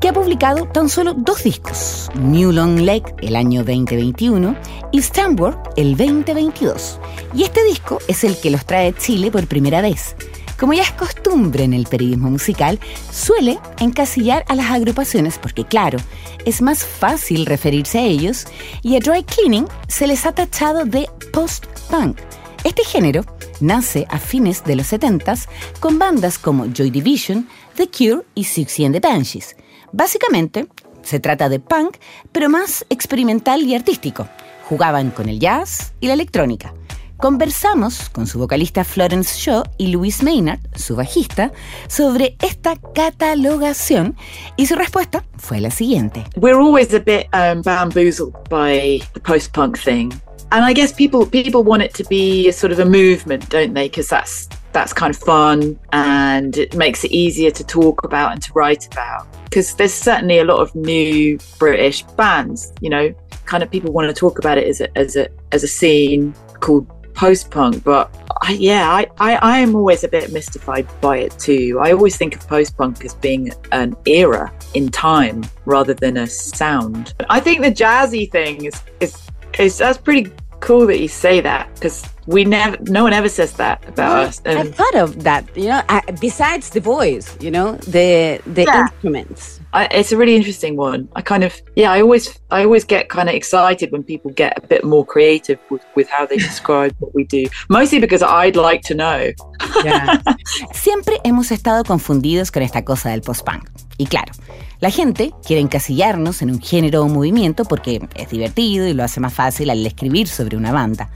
que 0.02 0.10
ha 0.10 0.14
publicado 0.14 0.66
tan 0.66 0.90
solo 0.90 1.14
dos 1.14 1.46
discos, 1.46 2.12
New 2.20 2.52
Long 2.52 2.82
Lake 2.82 3.16
el 3.22 3.38
año 3.38 3.64
2021 3.64 4.54
y 4.92 5.00
Stanford 5.00 5.56
el 5.78 5.96
2022. 5.96 7.00
Y 7.34 7.44
este 7.44 7.64
disco 7.64 8.00
es 8.10 8.26
el 8.26 8.38
que 8.38 8.52
los 8.52 8.66
trae 8.66 8.94
Chile 8.96 9.32
por 9.32 9.48
primera 9.48 9.80
vez. 9.80 10.18
Como 10.60 10.74
ya 10.74 10.84
es 10.84 10.92
costumbre 10.92 11.64
en 11.64 11.72
el 11.74 11.86
periodismo 11.86 12.30
musical, 12.30 12.82
suele 13.14 13.60
encasillar 13.80 14.44
a 14.50 14.56
las 14.56 14.72
agrupaciones 14.72 15.40
porque, 15.40 15.64
claro, 15.64 16.00
es 16.46 16.62
más 16.62 16.84
fácil 16.84 17.46
referirse 17.46 18.00
a 18.00 18.04
ellos 18.04 18.46
y 18.82 18.98
a 18.98 19.00
Dry 19.00 19.24
Cleaning 19.24 19.68
se 19.88 20.06
les 20.06 20.26
ha 20.26 20.34
tachado 20.34 20.84
de 20.84 21.08
post-punk. 21.32 22.20
Este 22.63 22.84
género 22.84 23.26
nace 23.60 24.06
a 24.10 24.19
fines 24.19 24.63
de 24.63 24.76
los 24.76 24.88
70 24.88 25.34
con 25.80 25.97
bandas 25.97 26.38
como 26.38 26.67
Joy 26.67 26.91
Division, 26.91 27.47
The 27.76 27.88
Cure 27.88 28.21
y 28.36 28.43
Siouxsie 28.43 28.86
and 28.86 28.93
the 28.93 29.00
Banshees. 29.00 29.56
Básicamente, 29.91 30.67
se 31.02 31.19
trata 31.19 31.50
de 31.50 31.60
punk, 31.60 31.97
pero 32.32 32.50
más 32.50 32.86
experimental 32.89 33.63
y 33.63 33.74
artístico. 33.74 34.28
Jugaban 34.69 35.10
con 35.10 35.28
el 35.28 35.39
jazz 35.39 35.93
y 36.00 36.08
la 36.08 36.13
electrónica. 36.13 36.74
Conversamos 37.17 38.10
con 38.10 38.26
su 38.26 38.39
vocalista 38.39 38.84
Florence 38.84 39.38
Shaw 39.39 39.63
y 39.78 39.88
Louis 39.88 40.21
Maynard, 40.24 40.60
su 40.76 40.95
bajista, 40.95 41.52
sobre 41.88 42.36
esta 42.41 42.76
catalogación 42.95 44.15
y 44.56 44.67
su 44.67 44.76
respuesta 44.76 45.24
fue 45.38 45.62
la 45.62 45.71
siguiente. 45.71 46.26
we're 46.38 46.60
always 46.60 46.93
a 46.93 47.00
bit 47.00 47.28
um, 47.34 47.62
bamboozled 47.63 48.34
by 48.50 49.02
the 49.13 49.19
post-punk 49.19 49.78
thing 49.78 50.12
and 50.52 50.66
i 50.66 50.74
guess 50.74 50.92
people 50.92 51.26
people 51.26 51.64
want 51.64 51.82
it 51.82 51.94
to 51.94 52.04
be 52.06 52.48
a 52.48 52.54
sort 52.54 52.72
of 52.72 52.80
a 52.80 52.86
movement 52.86 53.50
don't 53.50 53.74
they? 53.74 53.88
Because 53.88 54.08
that's 54.08 54.48
that's 54.72 54.94
kind 54.94 55.14
of 55.14 55.22
fun 55.22 55.78
and 55.92 56.58
it 56.58 56.76
makes 56.76 57.04
it 57.04 57.12
easier 57.12 57.52
to 57.52 57.64
talk 57.64 58.06
about 58.06 58.32
and 58.32 58.42
to 58.42 58.54
write 58.54 58.88
about. 58.88 59.28
Because 59.44 59.76
there's 59.76 59.94
certainly 59.94 60.40
a 60.40 60.46
lot 60.46 60.60
of 60.60 60.74
new 60.74 61.38
british 61.60 62.04
bands 62.18 62.74
you 62.82 62.90
know? 62.90 63.14
Kind 63.46 63.64
of 63.64 63.70
people 63.70 63.92
want 63.92 64.08
to 64.08 64.14
talk 64.14 64.40
about 64.40 64.58
it 64.58 64.68
as 64.68 64.82
a 64.82 64.98
as 64.98 65.16
a 65.16 65.28
as 65.52 65.64
a 65.64 65.68
scene 65.68 66.34
called 66.62 66.88
post-punk 67.14 67.84
but 67.84 68.10
I, 68.42 68.54
yeah 68.54 68.90
I, 68.90 69.06
I 69.20 69.36
i 69.36 69.58
am 69.60 69.76
always 69.76 70.06
a 70.06 70.08
bit 70.08 70.32
mystified 70.32 70.88
by 71.02 71.18
it 71.18 71.38
too. 71.38 71.78
I 71.82 71.92
always 71.92 72.16
think 72.16 72.36
of 72.36 72.48
post-punk 72.48 73.04
as 73.04 73.14
being 73.16 73.52
an 73.74 73.98
era 74.06 74.54
in 74.74 74.88
time 74.90 75.44
rather 75.66 75.94
than 75.94 76.16
a 76.16 76.28
sound. 76.28 77.14
I 77.30 77.42
think 77.42 77.62
the 77.62 77.72
jazzy 77.72 78.32
thing 78.32 78.64
is 78.66 78.82
is, 79.02 79.22
is 79.60 79.80
that's 79.80 79.98
pretty 79.98 80.32
cool 80.62 80.88
that 80.88 81.00
you 81.00 81.08
say 81.08 81.41
that 81.41 81.74
because 81.76 82.08
we 82.28 82.46
never 82.46 82.78
no 82.84 83.04
one 83.04 83.14
ever 83.14 83.30
says 83.30 83.54
that 83.54 83.84
about 83.88 84.28
us 84.28 84.42
and 84.46 84.76
thought 84.76 84.96
of 84.96 85.24
that, 85.24 85.44
you 85.56 85.68
know, 85.70 85.82
I, 85.90 86.02
besides 86.20 86.70
the 86.70 86.80
voice, 86.80 87.36
you 87.40 87.52
know, 87.52 87.78
the 87.88 88.40
the 88.46 88.64
Yeah. 88.64 88.88
instruments. 88.88 89.60
I, 89.74 89.88
it's 89.92 90.12
a 90.12 90.18
really 90.18 90.36
interesting 90.36 90.76
one 90.76 91.08
i 91.16 91.22
kind 91.22 91.46
of 91.46 91.54
yeah 91.78 91.94
i 91.94 92.02
always 92.02 92.28
i 92.52 92.62
always 92.66 92.84
get 92.84 93.08
kind 93.08 93.30
of 93.30 93.36
excited 93.36 93.90
when 93.94 94.04
people 94.04 94.30
get 94.36 94.52
a 94.58 94.68
bit 94.68 94.84
more 94.84 95.06
creative 95.06 95.60
with, 95.70 95.82
with 95.96 96.10
how 96.10 96.26
they 96.26 96.36
describe 96.50 96.94
what 97.00 97.16
we 97.16 97.24
do 97.24 97.46
mostly 97.70 97.98
because 97.98 98.22
i'd 98.22 98.58
like 98.58 98.82
to 98.82 98.94
know 98.94 99.32
Siempre 100.74 101.20
hemos 101.24 101.52
estado 101.52 101.84
confundidos 101.84 102.52
con 102.52 102.64
esta 102.64 102.84
cosa 102.84 103.10
del 103.10 103.22
post-punk. 103.22 103.70
Y 103.98 104.08
claro, 104.08 104.34
la 104.80 104.90
gente 104.90 105.32
quiere 105.46 105.62
encasillarnos 105.62 106.42
en 106.42 106.52
un 106.52 106.60
género 106.62 107.04
o 107.04 107.08
movimiento 107.08 107.64
porque 107.66 108.02
es 108.16 108.30
divertido 108.30 108.88
y 108.88 108.94
lo 108.94 109.04
hace 109.04 109.20
más 109.20 109.34
fácil 109.34 109.70
al 109.70 109.86
escribir 109.86 110.28
sobre 110.28 110.58
una 110.58 110.72
banda. 110.72 111.10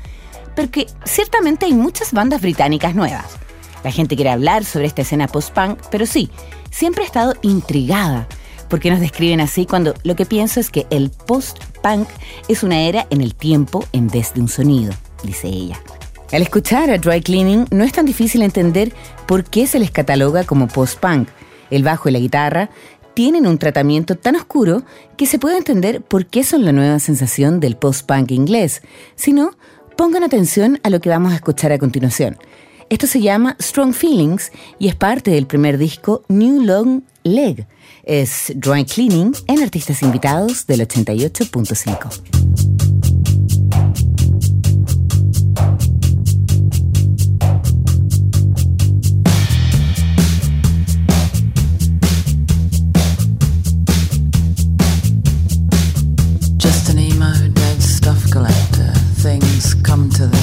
Porque 0.56 0.88
ciertamente 1.04 1.66
hay 1.66 1.74
muchas 1.74 2.14
bandas 2.14 2.42
británicas 2.42 2.96
nuevas. 2.96 3.26
La 3.84 3.92
gente 3.92 4.16
quiere 4.16 4.32
hablar 4.32 4.66
sobre 4.66 4.88
esta 4.88 5.04
escena 5.04 5.28
post-punk, 5.28 5.80
pero 5.92 6.06
sí, 6.06 6.30
siempre 6.72 7.04
he 7.04 7.06
estado 7.06 7.36
intrigada 7.42 8.28
porque 8.70 8.90
nos 8.90 9.00
describen 9.00 9.42
así 9.42 9.66
cuando 9.66 9.94
lo 10.04 10.16
que 10.16 10.26
pienso 10.26 10.60
es 10.60 10.70
que 10.70 10.88
el 10.90 11.12
post-punk 11.12 12.08
es 12.48 12.64
una 12.64 12.82
era 12.82 13.06
en 13.10 13.22
el 13.22 13.36
tiempo 13.36 13.86
en 13.92 14.08
vez 14.08 14.34
de 14.34 14.42
un 14.42 14.48
sonido, 14.48 14.94
dice 15.24 15.48
ella. 15.48 15.80
Al 16.32 16.42
escuchar 16.42 16.90
a 16.90 16.98
Dry 16.98 17.22
Cleaning 17.22 17.68
no 17.72 17.84
es 17.84 17.94
tan 17.94 18.06
difícil 18.06 18.42
entender 18.42 18.92
por 19.28 19.44
qué 19.44 19.68
se 19.68 19.80
les 19.80 19.92
cataloga 19.92 20.44
como 20.44 20.68
post-punk. 20.68 21.30
El 21.70 21.84
bajo 21.84 22.10
y 22.10 22.12
la 22.12 22.20
guitarra 22.20 22.70
tienen 23.14 23.48
un 23.48 23.58
tratamiento 23.58 24.16
tan 24.16 24.36
oscuro 24.36 24.84
que 25.18 25.26
se 25.26 25.40
puede 25.40 25.58
entender 25.58 26.02
por 26.02 26.26
qué 26.26 26.44
son 26.44 26.66
la 26.66 26.74
nueva 26.74 27.00
sensación 27.00 27.60
del 27.60 27.78
post-punk 27.78 28.32
inglés. 28.32 28.82
Si 29.16 29.32
no, 29.32 29.52
pongan 29.96 30.24
atención 30.24 30.80
a 30.84 30.90
lo 30.90 31.00
que 31.00 31.10
vamos 31.10 31.32
a 31.32 31.36
escuchar 31.36 31.72
a 31.72 31.78
continuación. 31.78 32.38
Esto 32.90 33.08
se 33.08 33.22
llama 33.22 33.56
Strong 33.60 33.94
Feelings 33.94 34.52
y 34.78 34.88
es 34.88 34.96
parte 34.96 35.32
del 35.32 35.48
primer 35.48 35.78
disco 35.78 36.24
New 36.28 36.62
Long 36.62 37.02
Leg. 37.24 37.66
Es 38.04 38.54
Dry 38.56 38.86
Cleaning 38.86 39.34
en 39.48 39.64
Artistas 39.64 40.04
Invitados 40.04 40.68
del 40.68 40.82
88.5. 40.82 42.75
come 59.96 60.10
to 60.10 60.35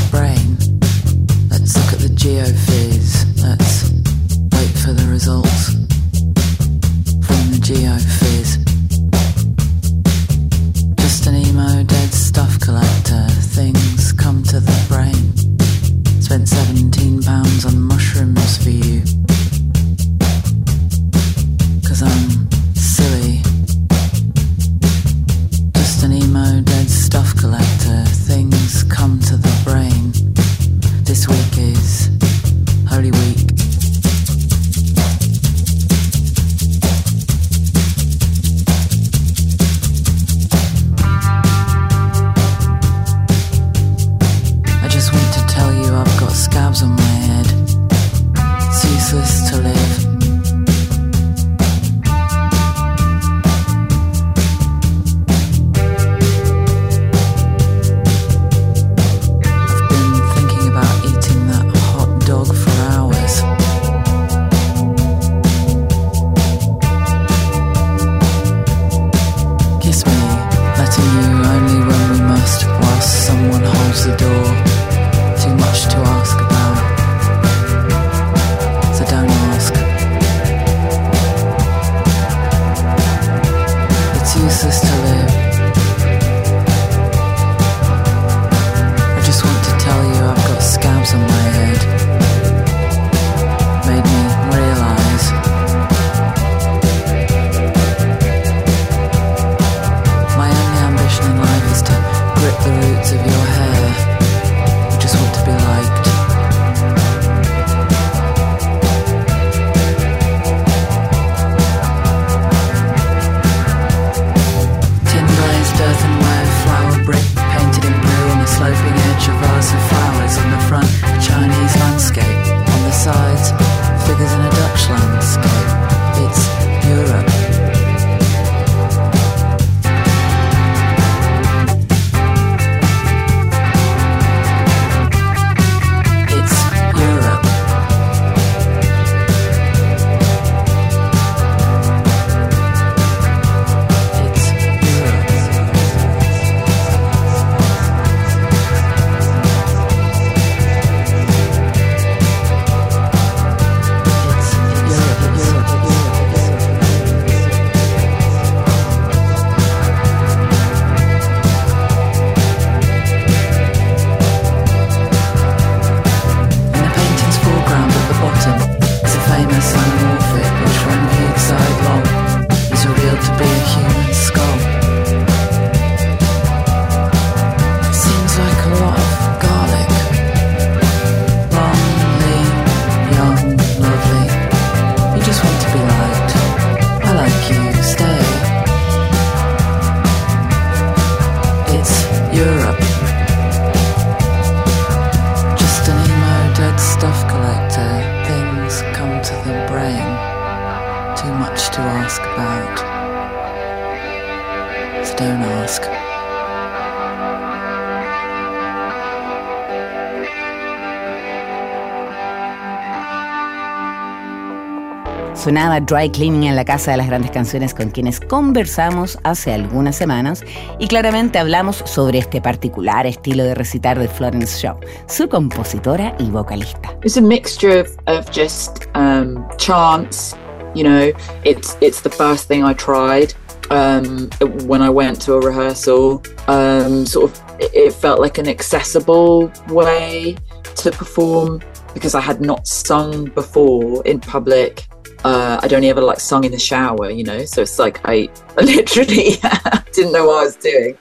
Dry 215.80 216.10
Cleaning 216.10 216.44
en 216.44 216.56
la 216.56 216.64
Casa 216.64 216.90
de 216.90 216.96
las 216.96 217.06
Grandes 217.06 217.30
Canciones 217.30 217.74
con 217.74 217.90
quienes 217.90 218.20
conversamos 218.20 219.18
hace 219.24 219.52
algunas 219.52 219.96
semanas 219.96 220.42
y 220.78 220.86
claramente 220.86 221.38
hablamos 221.38 221.82
sobre 221.84 222.18
este 222.18 222.40
particular 222.40 223.06
estilo 223.06 223.44
de 223.44 223.54
recitar 223.54 223.98
de 223.98 224.08
Florence 224.08 224.60
Shaw, 224.60 224.78
su 225.06 225.28
compositora 225.28 226.14
y 226.18 226.30
vocalista. 226.30 226.96
It's 227.02 227.16
a 227.16 227.20
mixture 227.20 227.80
of, 227.80 227.88
of 228.06 228.30
just 228.30 228.86
um, 228.94 229.46
chants, 229.56 230.36
you 230.74 230.84
know, 230.84 231.12
it's, 231.44 231.76
it's 231.80 232.02
the 232.02 232.10
first 232.10 232.48
thing 232.48 232.64
I 232.64 232.74
tried. 232.74 233.34
um, 233.72 234.28
when 234.66 234.82
I 234.82 234.90
went 234.90 235.20
to 235.22 235.34
a 235.34 235.40
rehearsal. 235.40 236.22
Um, 236.46 237.06
sort 237.06 237.30
of, 237.30 237.42
it 237.58 237.92
felt 237.92 238.20
like 238.20 238.38
an 238.38 238.48
accessible 238.48 239.50
way 239.68 240.36
to 240.76 240.90
perform 240.90 241.62
because 241.94 242.14
I 242.14 242.20
had 242.20 242.40
not 242.40 242.66
sung 242.66 243.26
before 243.26 244.04
in 244.04 244.20
public. 244.20 244.86
Uh, 245.24 245.60
I'd 245.62 245.72
only 245.72 245.88
ever 245.88 246.00
like 246.00 246.20
sung 246.20 246.44
in 246.44 246.52
the 246.52 246.58
shower, 246.58 247.10
you 247.10 247.24
know. 247.24 247.44
So 247.44 247.62
it's 247.62 247.78
like 247.78 248.00
I, 248.04 248.28
I 248.58 248.60
literally 248.62 249.36
didn't 249.92 250.12
know 250.12 250.26
what 250.26 250.40
I 250.40 250.44
was 250.44 250.56
doing. 250.56 250.98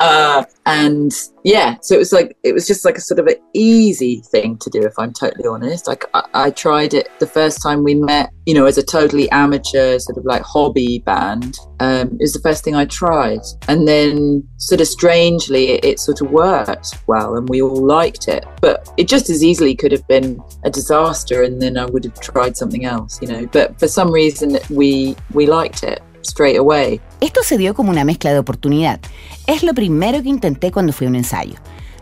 Uh, 0.00 0.44
and 0.64 1.12
yeah, 1.44 1.76
so 1.82 1.94
it 1.94 1.98
was 1.98 2.12
like 2.12 2.36
it 2.42 2.54
was 2.54 2.66
just 2.66 2.86
like 2.86 2.96
a 2.96 3.00
sort 3.02 3.20
of 3.20 3.26
an 3.26 3.36
easy 3.52 4.22
thing 4.30 4.56
to 4.58 4.70
do. 4.70 4.80
If 4.82 4.98
I'm 4.98 5.12
totally 5.12 5.46
honest, 5.46 5.86
like 5.86 6.06
I, 6.14 6.24
I 6.32 6.50
tried 6.50 6.94
it 6.94 7.10
the 7.18 7.26
first 7.26 7.62
time 7.62 7.84
we 7.84 7.94
met, 7.94 8.30
you 8.46 8.54
know, 8.54 8.64
as 8.64 8.78
a 8.78 8.82
totally 8.82 9.30
amateur 9.30 9.98
sort 9.98 10.16
of 10.16 10.24
like 10.24 10.40
hobby 10.42 11.00
band. 11.00 11.58
Um, 11.80 12.08
it 12.12 12.22
was 12.22 12.32
the 12.32 12.40
first 12.40 12.64
thing 12.64 12.74
I 12.74 12.86
tried, 12.86 13.40
and 13.68 13.86
then 13.86 14.46
sort 14.56 14.80
of 14.80 14.86
strangely, 14.86 15.72
it, 15.72 15.84
it 15.84 16.00
sort 16.00 16.22
of 16.22 16.30
worked 16.30 16.96
well, 17.06 17.36
and 17.36 17.46
we 17.48 17.60
all 17.60 17.86
liked 17.86 18.28
it. 18.28 18.46
But 18.62 18.90
it 18.96 19.06
just 19.06 19.28
as 19.28 19.44
easily 19.44 19.74
could 19.74 19.92
have 19.92 20.06
been 20.08 20.42
a 20.64 20.70
disaster, 20.70 21.42
and 21.42 21.60
then 21.60 21.76
I 21.76 21.84
would 21.84 22.04
have 22.04 22.18
tried 22.20 22.56
something 22.56 22.86
else, 22.86 23.20
you 23.20 23.28
know. 23.28 23.46
But 23.46 23.78
for 23.78 23.88
some 23.88 24.10
reason, 24.10 24.58
we 24.70 25.14
we 25.32 25.46
liked 25.46 25.82
it. 25.82 26.02
Esto 27.20 27.40
se 27.42 27.58
dio 27.58 27.74
como 27.74 27.90
una 27.90 28.04
mezcla 28.04 28.32
de 28.32 28.38
oportunidad. 28.38 29.00
Es 29.46 29.62
lo 29.62 29.74
primero 29.74 30.22
que 30.22 30.28
intenté 30.28 30.70
cuando 30.70 30.92
fui 30.92 31.06
a 31.06 31.10
un 31.10 31.16
ensayo. 31.16 31.54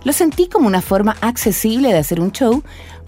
Lo 0.04 0.12
sentí 0.12 0.48
como 0.48 0.66
una 0.66 0.82
forma 0.82 1.16
accesible 1.20 1.92
de 1.92 1.98
hacer 1.98 2.20
un 2.20 2.32
show 2.32 2.62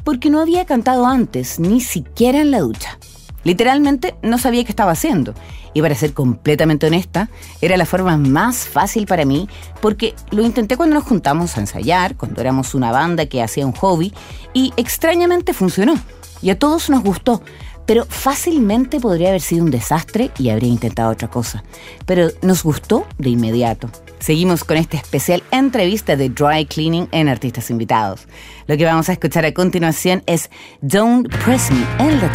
porque 0.05 0.31
no 0.31 0.41
había 0.41 0.65
cantado 0.65 1.07
antes, 1.07 1.61
ni 1.61 1.81
siquiera 1.81 2.41
en 2.41 2.51
la 2.51 2.61
ducha. 2.61 2.99
Literalmente 3.45 4.17
no 4.23 4.39
sabía 4.39 4.65
qué 4.65 4.73
estaba 4.73 4.93
haciendo. 4.93 5.35
Y 5.73 5.83
para 5.83 5.95
ser 5.95 6.13
completamente 6.13 6.87
honesta, 6.87 7.31
era 7.61 7.77
la 7.77 7.87
forma 7.87 8.17
más 8.17 8.67
fácil 8.67 9.07
para 9.07 9.25
mí 9.25 9.49
porque 9.81 10.15
lo 10.31 10.43
intenté 10.43 10.77
cuando 10.77 10.95
nos 10.95 11.05
juntamos 11.05 11.57
a 11.57 11.61
ensayar, 11.61 12.17
cuando 12.17 12.41
éramos 12.41 12.75
una 12.75 12.91
banda 12.91 13.27
que 13.27 13.43
hacía 13.43 13.67
un 13.67 13.73
hobby, 13.73 14.13
y 14.53 14.73
extrañamente 14.77 15.55
funcionó. 15.55 15.95
Y 16.43 16.51
a 16.51 16.59
todos 16.59 16.91
nos 16.91 17.03
gustó, 17.03 17.43
pero 17.91 18.07
fácilmente 18.09 19.01
podría 19.01 19.31
haber 19.31 19.41
sido 19.41 19.65
un 19.65 19.73
desastre 19.73 20.31
y 20.39 20.51
habría 20.51 20.69
intentado 20.69 21.11
otra 21.11 21.27
cosa. 21.27 21.65
Pero 22.07 22.29
nos 22.41 22.63
gustó 22.63 23.05
de 23.19 23.31
inmediato. 23.31 23.91
Seguimos 24.21 24.63
con 24.63 24.77
esta 24.77 24.97
especial 24.97 25.43
entrevista 25.51 26.15
de 26.15 26.29
Dry 26.29 26.67
Cleaning 26.67 27.09
en 27.11 27.29
Artistas 27.29 27.69
Invitados. 27.69 28.29
Lo 28.69 28.77
que 28.77 28.85
vamos 28.85 29.09
a 29.09 29.13
escuchar 29.15 29.45
a 29.45 29.53
continuación 29.53 30.23
es 30.27 30.51
Don't 30.83 31.29
Press 31.45 31.73
Me 31.73 31.85
en 31.99 32.11
el 32.11 32.21
88.5. 32.21 32.31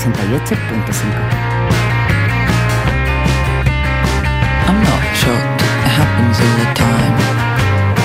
I'm 4.67 4.83
not 4.83 5.03
shocked, 5.15 5.61
it 5.61 5.87
happens 5.87 6.37
all 6.37 6.57
the 6.57 6.73
time. 6.75 7.15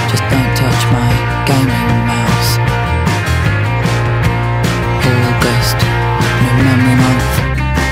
Just 0.08 0.22
don't 0.30 0.54
touch 0.54 0.86
my 0.92 1.10
gaming 1.48 2.06
mouse. 2.06 2.60
August, 5.02 5.78
no 6.46 6.76
memory. 6.86 7.19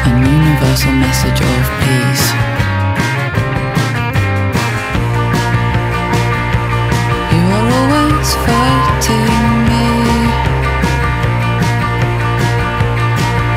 An 0.06 0.16
universal 0.24 0.92
message 0.92 1.40
of 1.40 1.64
peace. 1.82 2.26
You 7.34 7.42
are 7.56 7.68
always 7.78 8.28
fighting 8.46 9.46
me. 9.68 9.86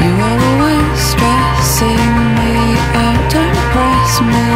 You 0.04 0.14
are 0.28 0.40
always 0.50 1.00
stressing 1.12 2.12
me 2.38 2.52
out. 3.04 3.22
Don't 3.32 3.58
press 3.72 4.14
me. 4.22 4.51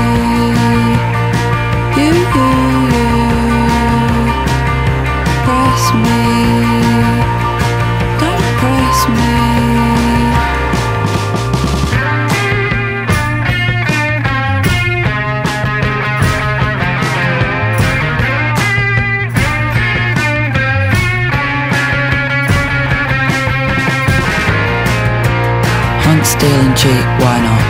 Hunt, 26.45 26.53
steal 26.53 26.67
and 26.67 26.77
cheat, 26.77 27.05
why 27.21 27.41
not? 27.41 27.63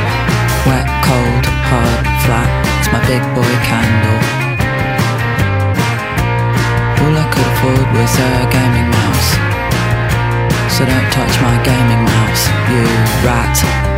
Wet, 0.67 0.85
cold, 1.05 1.45
hard, 1.71 2.05
flat, 2.25 2.49
it's 2.79 2.91
my 2.91 2.99
big 3.07 3.21
boy 3.35 3.53
candle. 3.63 4.19
All 7.01 7.15
I 7.15 7.25
could 7.31 7.47
afford 7.55 7.87
was 7.95 8.13
a 8.19 8.31
gaming 8.51 8.89
mouse. 8.91 9.31
So 10.75 10.85
don't 10.85 11.11
touch 11.11 11.41
my 11.41 11.55
gaming 11.63 12.03
mouse, 12.03 12.47
you 12.69 12.83
rat. 13.23 13.94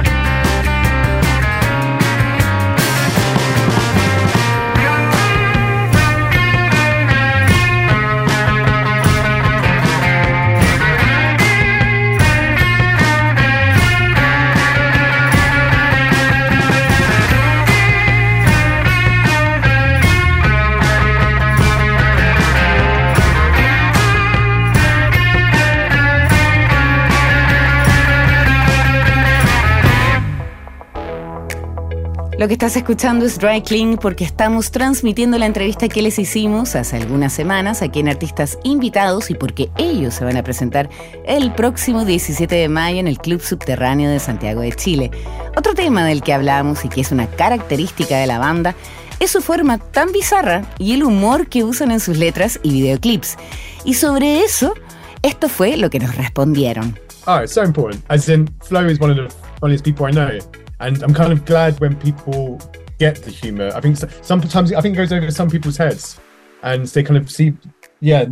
Lo 32.37 32.47
que 32.47 32.53
estás 32.53 32.75
escuchando 32.77 33.25
es 33.25 33.39
Dry 33.39 33.63
Clean 33.63 33.97
porque 33.97 34.23
estamos 34.23 34.69
transmitiendo 34.69 35.39
la 35.39 35.47
entrevista 35.47 35.87
que 35.87 36.03
les 36.03 36.19
hicimos 36.19 36.75
hace 36.75 36.97
algunas 36.97 37.33
semanas 37.33 37.81
aquí 37.81 37.99
en 37.99 38.09
Artistas 38.09 38.59
Invitados 38.63 39.31
y 39.31 39.33
porque 39.33 39.71
ellos 39.75 40.13
se 40.13 40.23
van 40.23 40.37
a 40.37 40.43
presentar 40.43 40.87
el 41.25 41.51
próximo 41.51 42.05
17 42.05 42.53
de 42.53 42.69
mayo 42.69 42.99
en 42.99 43.07
el 43.07 43.17
Club 43.17 43.41
Subterráneo 43.41 44.11
de 44.11 44.19
Santiago 44.19 44.61
de 44.61 44.71
Chile. 44.71 45.09
Otro 45.57 45.73
tema 45.73 46.05
del 46.05 46.21
que 46.21 46.31
hablamos 46.31 46.85
y 46.85 46.89
que 46.89 47.01
es 47.01 47.11
una 47.11 47.25
característica 47.25 48.19
de 48.19 48.27
la 48.27 48.37
banda 48.37 48.75
es 49.19 49.31
su 49.31 49.41
forma 49.41 49.79
tan 49.79 50.11
bizarra 50.11 50.61
y 50.77 50.93
el 50.93 51.01
humor 51.01 51.47
que 51.47 51.63
usan 51.63 51.89
en 51.89 51.99
sus 51.99 52.19
letras 52.19 52.59
y 52.61 52.69
videoclips. 52.71 53.35
Y 53.83 53.95
sobre 53.95 54.41
eso, 54.41 54.75
esto 55.23 55.49
fue 55.49 55.75
lo 55.75 55.89
que 55.89 55.97
nos 55.97 56.15
respondieron. 56.15 56.99
Oh, 57.25 57.41
it's 57.41 57.53
so 57.53 57.63
important. 57.63 58.05
As 58.09 58.29
in, 58.29 58.47
Flo 58.61 58.85
is 58.87 58.99
one 58.99 59.09
of 59.09 59.17
the 59.17 59.35
funniest 59.59 59.83
people 59.83 60.05
I 60.05 60.11
know. 60.11 60.29
And 60.79 61.01
I'm 61.03 61.13
kind 61.13 61.31
of 61.31 61.45
glad 61.45 61.79
when 61.79 61.95
people 61.95 62.59
get 62.99 63.15
the 63.23 63.31
humor. 63.31 63.71
I 63.73 63.81
think 63.81 63.97
sometimes 63.97 64.73
I 64.73 64.81
think 64.81 64.93
it 64.93 64.97
goes 64.97 65.11
over 65.11 65.29
some 65.31 65.49
people's 65.49 65.77
heads, 65.77 66.19
and 66.63 66.85
they 66.87 67.03
kind 67.03 67.17
of 67.17 67.31
see, 67.31 67.53
yeah, 67.99 68.25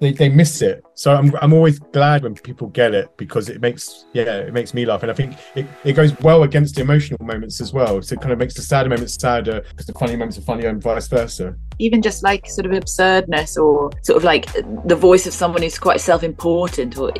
they, 0.00 0.12
they 0.12 0.28
miss 0.28 0.62
it. 0.62 0.82
So 0.94 1.14
I'm 1.14 1.32
I'm 1.40 1.52
always 1.52 1.78
glad 1.78 2.22
when 2.22 2.34
people 2.34 2.68
get 2.68 2.94
it 2.94 3.16
because 3.16 3.48
it 3.48 3.60
makes 3.60 4.06
yeah 4.12 4.38
it 4.38 4.52
makes 4.52 4.74
me 4.74 4.84
laugh, 4.86 5.02
and 5.02 5.10
I 5.10 5.14
think 5.14 5.36
it, 5.54 5.66
it 5.84 5.92
goes 5.92 6.18
well 6.20 6.42
against 6.42 6.74
the 6.74 6.80
emotional 6.80 7.24
moments 7.24 7.60
as 7.60 7.72
well. 7.72 8.00
So 8.02 8.14
it 8.14 8.20
kind 8.20 8.32
of 8.32 8.38
makes 8.38 8.54
the 8.54 8.62
sadder 8.62 8.88
moments 8.88 9.14
sadder 9.14 9.62
because 9.70 9.86
the 9.86 9.92
funny 9.92 10.16
moments 10.16 10.38
are 10.38 10.42
funnier 10.42 10.68
and 10.68 10.82
vice 10.82 11.08
versa. 11.08 11.54
even 11.78 12.02
just 12.02 12.22
like 12.22 12.48
sort 12.48 12.66
of 12.66 12.72
absurdness 12.72 13.56
or 13.56 13.90
sort 14.02 14.16
of 14.16 14.24
like 14.24 14.46
the 14.86 14.96
voice 14.96 15.26
of 15.26 15.32
someone 15.32 15.62
who's 15.62 15.78
quite 15.78 16.00
self-important 16.00 16.96
or 16.98 17.12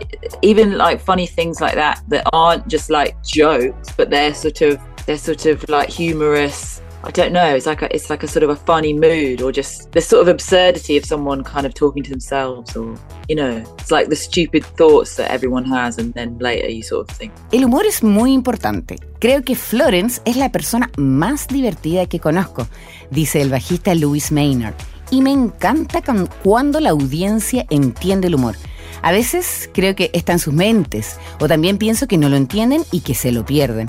even 0.43 0.77
like 0.77 1.01
funny 1.01 1.27
things 1.27 1.61
like 1.61 1.75
that 1.75 2.03
that 2.09 2.29
aren't 2.33 2.67
just 2.69 2.91
like 2.91 3.23
jokes 3.23 3.93
but 3.97 4.11
they're 4.11 4.35
sort 4.35 4.61
of 4.63 4.79
they're 5.07 5.19
sort 5.19 5.47
of 5.47 5.67
like 5.69 5.89
humorous 5.89 6.83
I 7.03 7.11
don't 7.11 7.33
know 7.33 7.55
it's 7.55 7.67
like 7.67 7.83
a, 7.83 7.95
it's 7.95 8.11
like 8.11 8.23
a 8.23 8.29
sort 8.29 8.43
of 8.43 8.51
a 8.51 8.57
funny 8.57 8.93
mood 8.93 9.41
or 9.41 9.53
just 9.53 9.91
the 9.93 10.01
sort 10.01 10.23
of 10.23 10.29
absurdity 10.29 10.99
of 10.99 11.05
someone 11.05 11.43
kind 11.43 11.67
of 11.67 11.73
talking 11.75 12.03
to 12.03 12.11
themselves 12.11 12.77
or 12.77 12.95
you 13.29 13.37
know 13.37 13.63
it's 13.79 13.91
like 13.91 14.09
the 14.11 14.17
stupid 14.17 14.65
thoughts 14.77 15.17
that 15.17 15.31
everyone 15.31 15.65
has 15.65 15.99
and 15.99 16.13
then 16.15 16.37
later 16.39 16.69
you 16.69 16.83
sort 16.83 17.11
of 17.11 17.17
think 17.17 17.33
El 17.53 17.61
humor 17.61 17.87
es 17.87 18.03
muy 18.03 18.33
importante. 18.33 18.97
Creo 19.19 19.43
que 19.43 19.55
Florence 19.57 20.21
es 20.25 20.37
la 20.37 20.51
persona 20.51 20.91
más 20.97 21.49
divertida 21.49 22.07
que 22.07 22.21
conozco, 22.21 22.67
dice 23.11 23.41
el 23.41 23.51
bajista 23.51 23.95
Louis 23.95 24.31
Maynard. 24.33 24.75
Y 25.11 25.23
me 25.23 25.33
encanta 25.33 26.03
cuando 26.43 26.81
la 26.81 26.91
audiencia 26.91 27.67
entiende 27.69 28.29
el 28.29 28.37
humor. 28.37 28.55
A 29.03 29.13
veces 29.13 29.69
creo 29.73 29.97
que 29.97 30.11
está 30.13 30.33
en 30.33 30.39
sus 30.39 30.55
mentes, 30.55 31.19
o 31.41 31.49
también 31.49 31.79
pienso 31.79 32.07
que 32.07 32.19
no 32.19 32.29
lo 32.29 32.37
entienden 32.37 32.85
y 32.93 33.01
que 33.01 33.15
se 33.15 33.33
lo 33.33 33.45
pierden. 33.45 33.89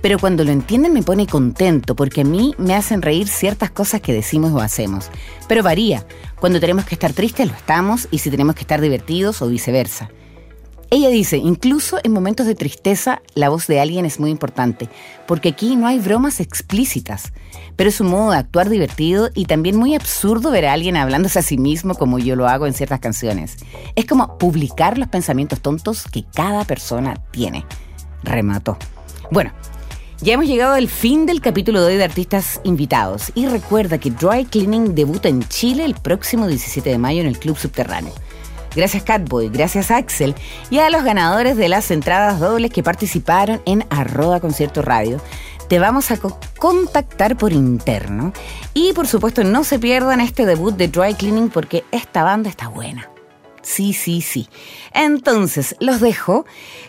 Pero 0.00 0.18
cuando 0.18 0.44
lo 0.44 0.52
entienden 0.52 0.92
me 0.92 1.02
pone 1.02 1.26
contento 1.26 1.96
porque 1.96 2.20
a 2.20 2.24
mí 2.24 2.54
me 2.58 2.74
hacen 2.74 3.02
reír 3.02 3.28
ciertas 3.28 3.70
cosas 3.70 4.00
que 4.00 4.12
decimos 4.12 4.52
o 4.52 4.60
hacemos. 4.60 5.10
Pero 5.48 5.62
varía. 5.62 6.06
Cuando 6.40 6.60
tenemos 6.60 6.84
que 6.84 6.94
estar 6.94 7.12
tristes 7.12 7.48
lo 7.48 7.54
estamos 7.54 8.08
y 8.10 8.18
si 8.18 8.30
tenemos 8.30 8.54
que 8.54 8.60
estar 8.60 8.80
divertidos 8.80 9.42
o 9.42 9.48
viceversa. 9.48 10.08
Ella 10.90 11.10
dice, 11.10 11.36
incluso 11.36 11.98
en 12.02 12.12
momentos 12.12 12.46
de 12.46 12.54
tristeza, 12.54 13.20
la 13.34 13.50
voz 13.50 13.66
de 13.66 13.78
alguien 13.78 14.06
es 14.06 14.18
muy 14.18 14.30
importante, 14.30 14.88
porque 15.26 15.50
aquí 15.50 15.76
no 15.76 15.86
hay 15.86 15.98
bromas 15.98 16.40
explícitas, 16.40 17.34
pero 17.76 17.90
es 17.90 18.00
un 18.00 18.08
modo 18.08 18.30
de 18.30 18.38
actuar 18.38 18.70
divertido 18.70 19.28
y 19.34 19.44
también 19.44 19.76
muy 19.76 19.94
absurdo 19.94 20.50
ver 20.50 20.64
a 20.64 20.72
alguien 20.72 20.96
hablándose 20.96 21.40
a 21.40 21.42
sí 21.42 21.58
mismo 21.58 21.94
como 21.94 22.18
yo 22.18 22.36
lo 22.36 22.48
hago 22.48 22.66
en 22.66 22.72
ciertas 22.72 23.00
canciones. 23.00 23.58
Es 23.96 24.06
como 24.06 24.38
publicar 24.38 24.96
los 24.96 25.08
pensamientos 25.08 25.60
tontos 25.60 26.04
que 26.10 26.24
cada 26.24 26.64
persona 26.64 27.22
tiene. 27.32 27.66
Remató. 28.22 28.78
Bueno, 29.30 29.52
ya 30.20 30.34
hemos 30.34 30.46
llegado 30.46 30.74
al 30.74 30.88
fin 30.88 31.26
del 31.26 31.40
capítulo 31.40 31.80
de 31.80 31.86
hoy 31.92 31.96
de 31.96 32.04
artistas 32.04 32.60
invitados 32.64 33.30
y 33.34 33.46
recuerda 33.46 33.98
que 33.98 34.10
Dry 34.10 34.44
Cleaning 34.46 34.94
debuta 34.94 35.28
en 35.28 35.42
Chile 35.48 35.84
el 35.84 35.94
próximo 35.94 36.46
17 36.46 36.90
de 36.90 36.98
mayo 36.98 37.20
en 37.20 37.26
el 37.26 37.38
Club 37.38 37.56
Subterráneo. 37.56 38.12
Gracias 38.74 39.02
Catboy, 39.02 39.48
gracias 39.48 39.90
Axel 39.90 40.34
y 40.70 40.78
a 40.78 40.90
los 40.90 41.02
ganadores 41.04 41.56
de 41.56 41.68
las 41.68 41.90
entradas 41.90 42.38
dobles 42.40 42.70
que 42.70 42.82
participaron 42.82 43.62
en 43.64 43.84
arroba 43.90 44.40
concierto 44.40 44.82
radio. 44.82 45.20
Te 45.68 45.78
vamos 45.78 46.10
a 46.10 46.16
co- 46.16 46.38
contactar 46.58 47.36
por 47.36 47.52
interno 47.52 48.32
y 48.74 48.92
por 48.94 49.06
supuesto 49.06 49.44
no 49.44 49.64
se 49.64 49.78
pierdan 49.78 50.20
este 50.20 50.46
debut 50.46 50.74
de 50.76 50.88
Dry 50.88 51.14
Cleaning 51.14 51.48
porque 51.50 51.84
esta 51.92 52.24
banda 52.24 52.50
está 52.50 52.68
buena. 52.68 53.08
Sí, 53.68 53.92
sí, 53.92 54.22
sí. 54.22 54.48
Entonces, 54.94 55.76
los 55.78 56.00
dejo 56.00 56.46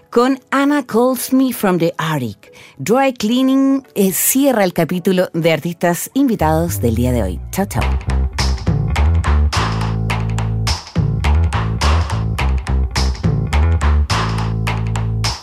con 0.10 0.39
Anna 0.50 0.86
Calls 0.86 1.34
Me 1.34 1.52
from 1.52 1.78
the 1.78 1.94
Arctic. 1.98 2.54
Dry 2.78 3.12
Cleaning 3.12 3.86
eh, 3.96 4.13
cierra 4.13 4.63
el 4.63 4.72
capítulo 4.72 5.30
de 5.34 5.52
artistas 5.52 6.10
invitados 6.13 6.80
del 6.80 6.96
día 6.96 7.12
de 7.12 7.22
hoy. 7.22 7.39
Chao, 7.52 7.65
chao. 7.65 7.84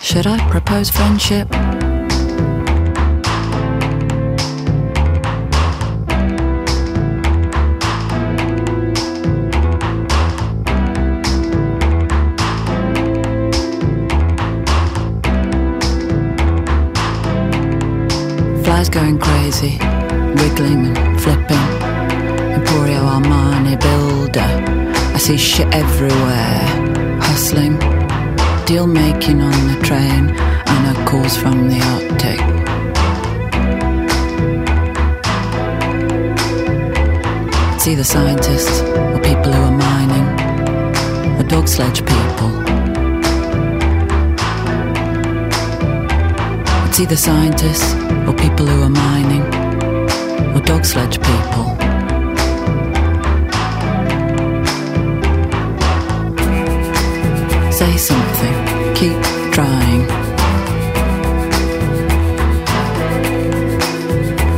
Should 0.01 0.27
I 0.27 0.39
propose 0.51 0.91
friendship? 0.91 1.47
Flies 18.77 18.91
going 18.91 19.19
crazy, 19.19 19.79
wiggling 20.37 20.95
and 20.95 21.19
flipping. 21.23 21.67
Emporio 22.59 23.01
Armani 23.17 23.75
builder. 23.81 24.53
I 25.15 25.17
see 25.17 25.39
shit 25.39 25.67
everywhere, 25.73 26.61
hustling 27.23 27.79
deal 28.67 28.87
making 28.87 29.41
on 29.41 29.57
the 29.69 29.81
train 29.83 30.29
and 30.73 30.83
a 30.95 31.07
calls 31.09 31.39
from 31.39 31.71
the 31.71 31.81
Arctic. 31.93 32.41
See 37.81 37.95
the 37.95 38.05
scientists 38.05 38.83
or 38.83 39.19
people 39.23 39.53
who 39.55 39.63
are 39.71 39.79
mining 39.89 41.41
or 41.41 41.45
dog 41.45 41.67
sledge 41.67 42.05
people. 42.05 42.86
See 46.97 47.05
the 47.05 47.15
scientists 47.15 47.93
or 48.27 48.33
people 48.33 48.65
who 48.65 48.83
are 48.83 48.89
mining 48.89 49.43
or 50.57 50.61
dog 50.63 50.83
sledge 50.87 51.19
people. 51.19 51.67
Say 57.71 57.99
something, 57.99 58.57
keep 58.95 59.19
trying. 59.53 60.07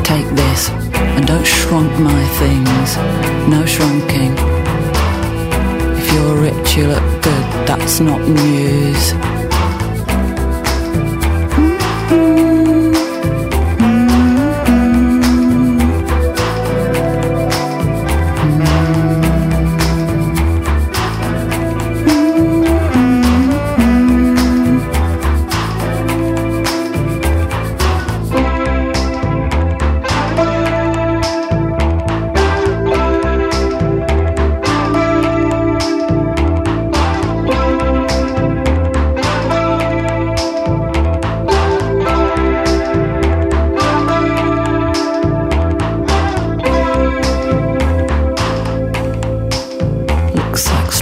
Take 0.05 0.29
this 0.37 0.71
and 1.17 1.27
don't 1.27 1.45
shrunk 1.45 1.91
my 1.99 2.25
things. 2.39 2.97
No 3.49 3.65
shrunking. 3.65 4.35
If 5.99 6.13
you're 6.13 6.37
rich, 6.37 6.77
you 6.77 6.87
look 6.87 7.03
good, 7.21 7.67
that's 7.67 7.99
not 7.99 8.21
news. 8.21 9.38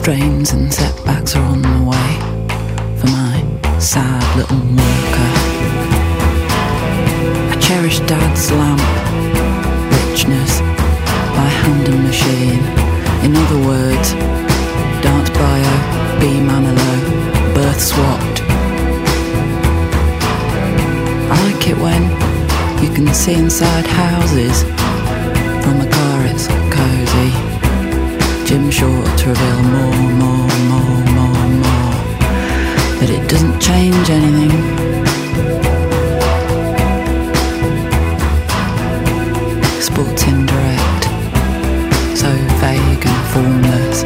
Strains 0.07 0.53
and 0.53 0.73
setbacks 0.73 1.35
are 1.35 1.42
on 1.42 1.61
the 1.61 1.83
way 1.90 2.11
for 2.97 3.09
my 3.09 3.42
sad 3.81 4.23
little 4.37 4.62
walker. 4.79 5.33
I 7.51 7.59
cherish 7.61 7.99
dad's 8.07 8.53
lamp, 8.53 8.81
richness 9.99 10.61
by 11.35 11.49
hand 11.61 11.88
and 11.88 12.05
machine. 12.05 12.62
In 13.27 13.35
other 13.35 13.59
words, 13.66 14.12
dance 15.03 15.31
bio, 15.31 15.75
B 16.21 16.38
Manilow, 16.38 17.55
birth 17.57 17.81
swapped. 17.81 18.42
I 21.33 21.37
like 21.51 21.69
it 21.69 21.79
when 21.79 22.03
you 22.81 22.95
can 22.95 23.12
see 23.12 23.35
inside 23.35 23.87
houses. 23.88 24.62
From 25.64 25.81
a 25.81 25.90
car, 25.90 26.27
it's 26.27 26.47
cozy. 26.71 27.46
Jim 28.47 28.71
Short 28.71 29.05
to 29.19 29.29
reveal 29.31 29.63
more, 29.65 29.97
more, 30.23 30.49
more, 30.71 31.05
more, 31.17 31.49
more. 31.65 31.95
But 33.01 33.11
it 33.11 33.29
doesn't 33.29 33.59
change 33.61 34.09
anything. 34.09 34.51
Sports 39.81 40.23
indirect, 40.29 41.05
so 42.17 42.31
vague 42.63 43.05
and 43.05 43.23
formless. 43.33 44.03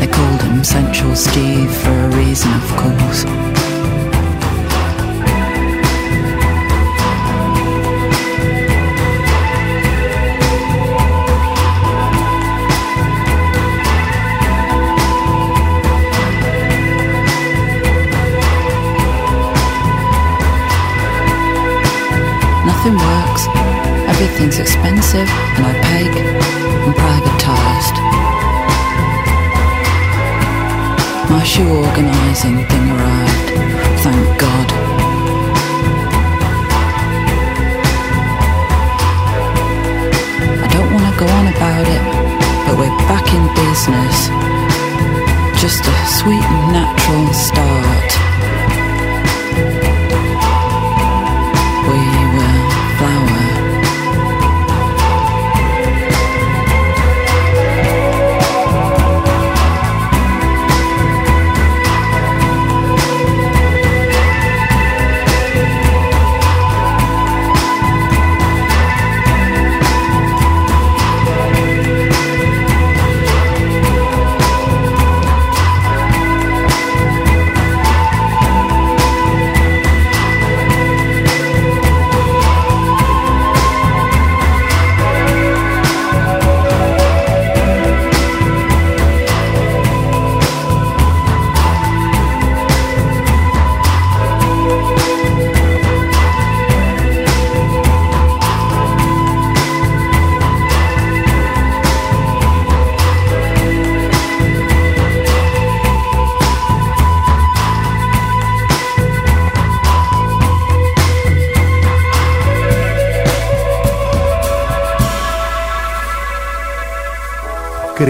They 0.00 0.06
called 0.06 0.42
him 0.42 0.62
Sensual 0.62 1.16
Steve 1.16 1.74
for 1.74 1.92
a 1.92 2.08
reason, 2.10 2.52
of 2.52 2.76
course. 2.76 3.53
Nothing 22.84 23.00
works. 23.00 23.46
Everything's 24.12 24.58
expensive 24.58 25.26
and 25.56 25.64
opaque 25.64 26.18
and 26.84 26.94
privatized. 26.94 27.96
My 31.30 31.42
shoe 31.44 31.66
organizing 31.66 32.58
thing 32.68 32.90
arrived. 32.90 33.48
Thank 34.04 34.38
God. 34.38 34.68
I 40.60 40.68
don't 40.68 40.92
want 40.92 41.06
to 41.08 41.18
go 41.18 41.26
on 41.26 41.46
about 41.56 41.86
it, 41.88 42.02
but 42.66 42.76
we're 42.76 42.98
back 43.08 43.32
in 43.32 43.44
business. 43.64 44.28
Just 45.58 45.88
a 45.88 45.96
sweet 46.20 46.44
and 46.44 46.72
natural 46.74 47.32
start. 47.32 48.24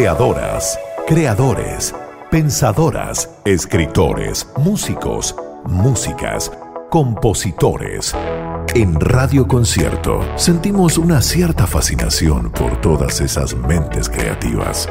Creadoras, 0.05 0.78
creadores, 1.07 1.94
pensadoras, 2.30 3.30
escritores, 3.46 4.46
músicos, 4.59 5.34
músicas, 5.64 6.52
compositores. 6.90 8.14
En 8.74 9.00
Radio 9.00 9.48
Concierto 9.48 10.20
sentimos 10.36 10.98
una 10.98 11.22
cierta 11.22 11.66
fascinación 11.66 12.50
por 12.52 12.82
todas 12.82 13.22
esas 13.22 13.57
mentes 13.57 14.11
creativas. 14.11 14.90